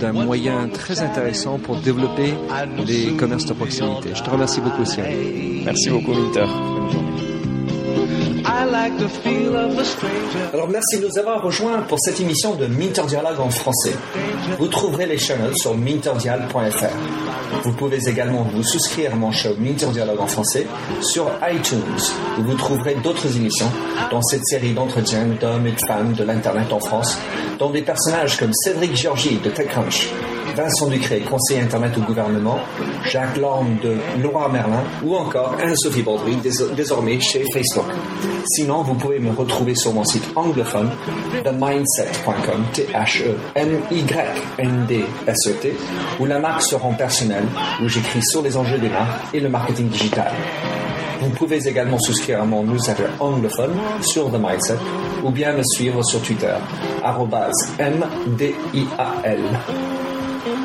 d'un 0.00 0.12
moyen 0.12 0.68
très 0.68 1.00
intéressant 1.00 1.58
pour 1.58 1.76
développer 1.76 2.34
les 2.86 3.16
commerces 3.16 3.46
de 3.46 3.54
proximité. 3.54 4.10
Je 4.14 4.22
te 4.22 4.30
remercie 4.30 4.60
beaucoup 4.60 4.84
Cyril. 4.84 5.62
Merci 5.64 5.90
beaucoup 5.90 6.12
Winter. 6.12 7.25
Alors 10.52 10.68
merci 10.68 11.00
de 11.00 11.06
nous 11.06 11.18
avoir 11.18 11.42
rejoints 11.42 11.82
pour 11.82 11.98
cette 11.98 12.20
émission 12.20 12.54
de 12.54 12.66
Minter 12.66 13.02
Dialogue 13.08 13.40
en 13.40 13.50
français. 13.50 13.92
Vous 14.58 14.68
trouverez 14.68 15.06
les 15.06 15.18
channels 15.18 15.56
sur 15.56 15.76
minterdial.fr. 15.76 17.62
Vous 17.64 17.72
pouvez 17.72 17.98
également 18.08 18.42
vous 18.42 18.62
souscrire 18.62 19.14
à 19.14 19.16
mon 19.16 19.32
show 19.32 19.50
Minter 19.58 19.88
Dialogue 19.88 20.20
en 20.20 20.26
français 20.26 20.66
sur 21.00 21.28
iTunes, 21.50 21.80
où 22.38 22.42
vous 22.42 22.54
trouverez 22.54 22.94
d'autres 23.02 23.36
émissions 23.36 23.70
dans 24.10 24.22
cette 24.22 24.46
série 24.46 24.72
d'entretiens 24.72 25.26
d'hommes 25.40 25.66
et 25.66 25.72
de 25.72 25.86
femmes 25.86 26.12
de 26.12 26.22
l'Internet 26.22 26.72
en 26.72 26.80
France, 26.80 27.18
dont 27.58 27.70
des 27.70 27.82
personnages 27.82 28.36
comme 28.38 28.52
Cédric 28.52 28.94
Georgie 28.96 29.38
de 29.38 29.50
TechCrunch, 29.50 30.08
Vincent 30.56 30.86
Ducré, 30.86 31.20
conseiller 31.20 31.60
Internet 31.60 31.98
au 31.98 32.00
gouvernement, 32.00 32.58
Jacques 33.04 33.36
Lorme 33.36 33.76
de 33.82 33.96
Laura 34.22 34.48
Merlin 34.48 34.82
ou 35.04 35.14
encore 35.14 35.54
Anne-Sophie 35.62 36.00
Baudry, 36.02 36.38
désormais 36.74 37.20
chez 37.20 37.44
Facebook. 37.52 37.84
Sinon, 38.46 38.82
vous 38.82 38.94
pouvez 38.94 39.18
me 39.18 39.32
retrouver 39.32 39.74
sur 39.74 39.92
mon 39.92 40.04
site 40.04 40.24
anglophone, 40.34 40.90
themindset.com, 41.44 42.64
T-H-E-M-Y-N-D-S-E-T, 42.72 43.36
où 46.20 46.24
la 46.24 46.38
marque 46.38 46.62
se 46.62 46.74
rend 46.74 46.94
personnelle, 46.94 47.44
où 47.82 47.88
j'écris 47.88 48.22
sur 48.22 48.40
les 48.40 48.56
enjeux 48.56 48.78
des 48.78 48.88
marques 48.88 49.34
et 49.34 49.40
le 49.40 49.50
marketing 49.50 49.88
digital. 49.88 50.32
Vous 51.20 51.30
pouvez 51.30 51.66
également 51.66 51.98
souscrire 51.98 52.40
à 52.42 52.44
mon 52.46 52.62
newsletter 52.62 53.08
anglophone 53.20 53.74
sur 54.00 54.30
The 54.30 54.38
Mindset 54.40 54.78
ou 55.22 55.30
bien 55.30 55.52
me 55.52 55.62
suivre 55.64 56.02
sur 56.02 56.22
Twitter, 56.22 56.54
M-D-I-A-L. 57.78 59.40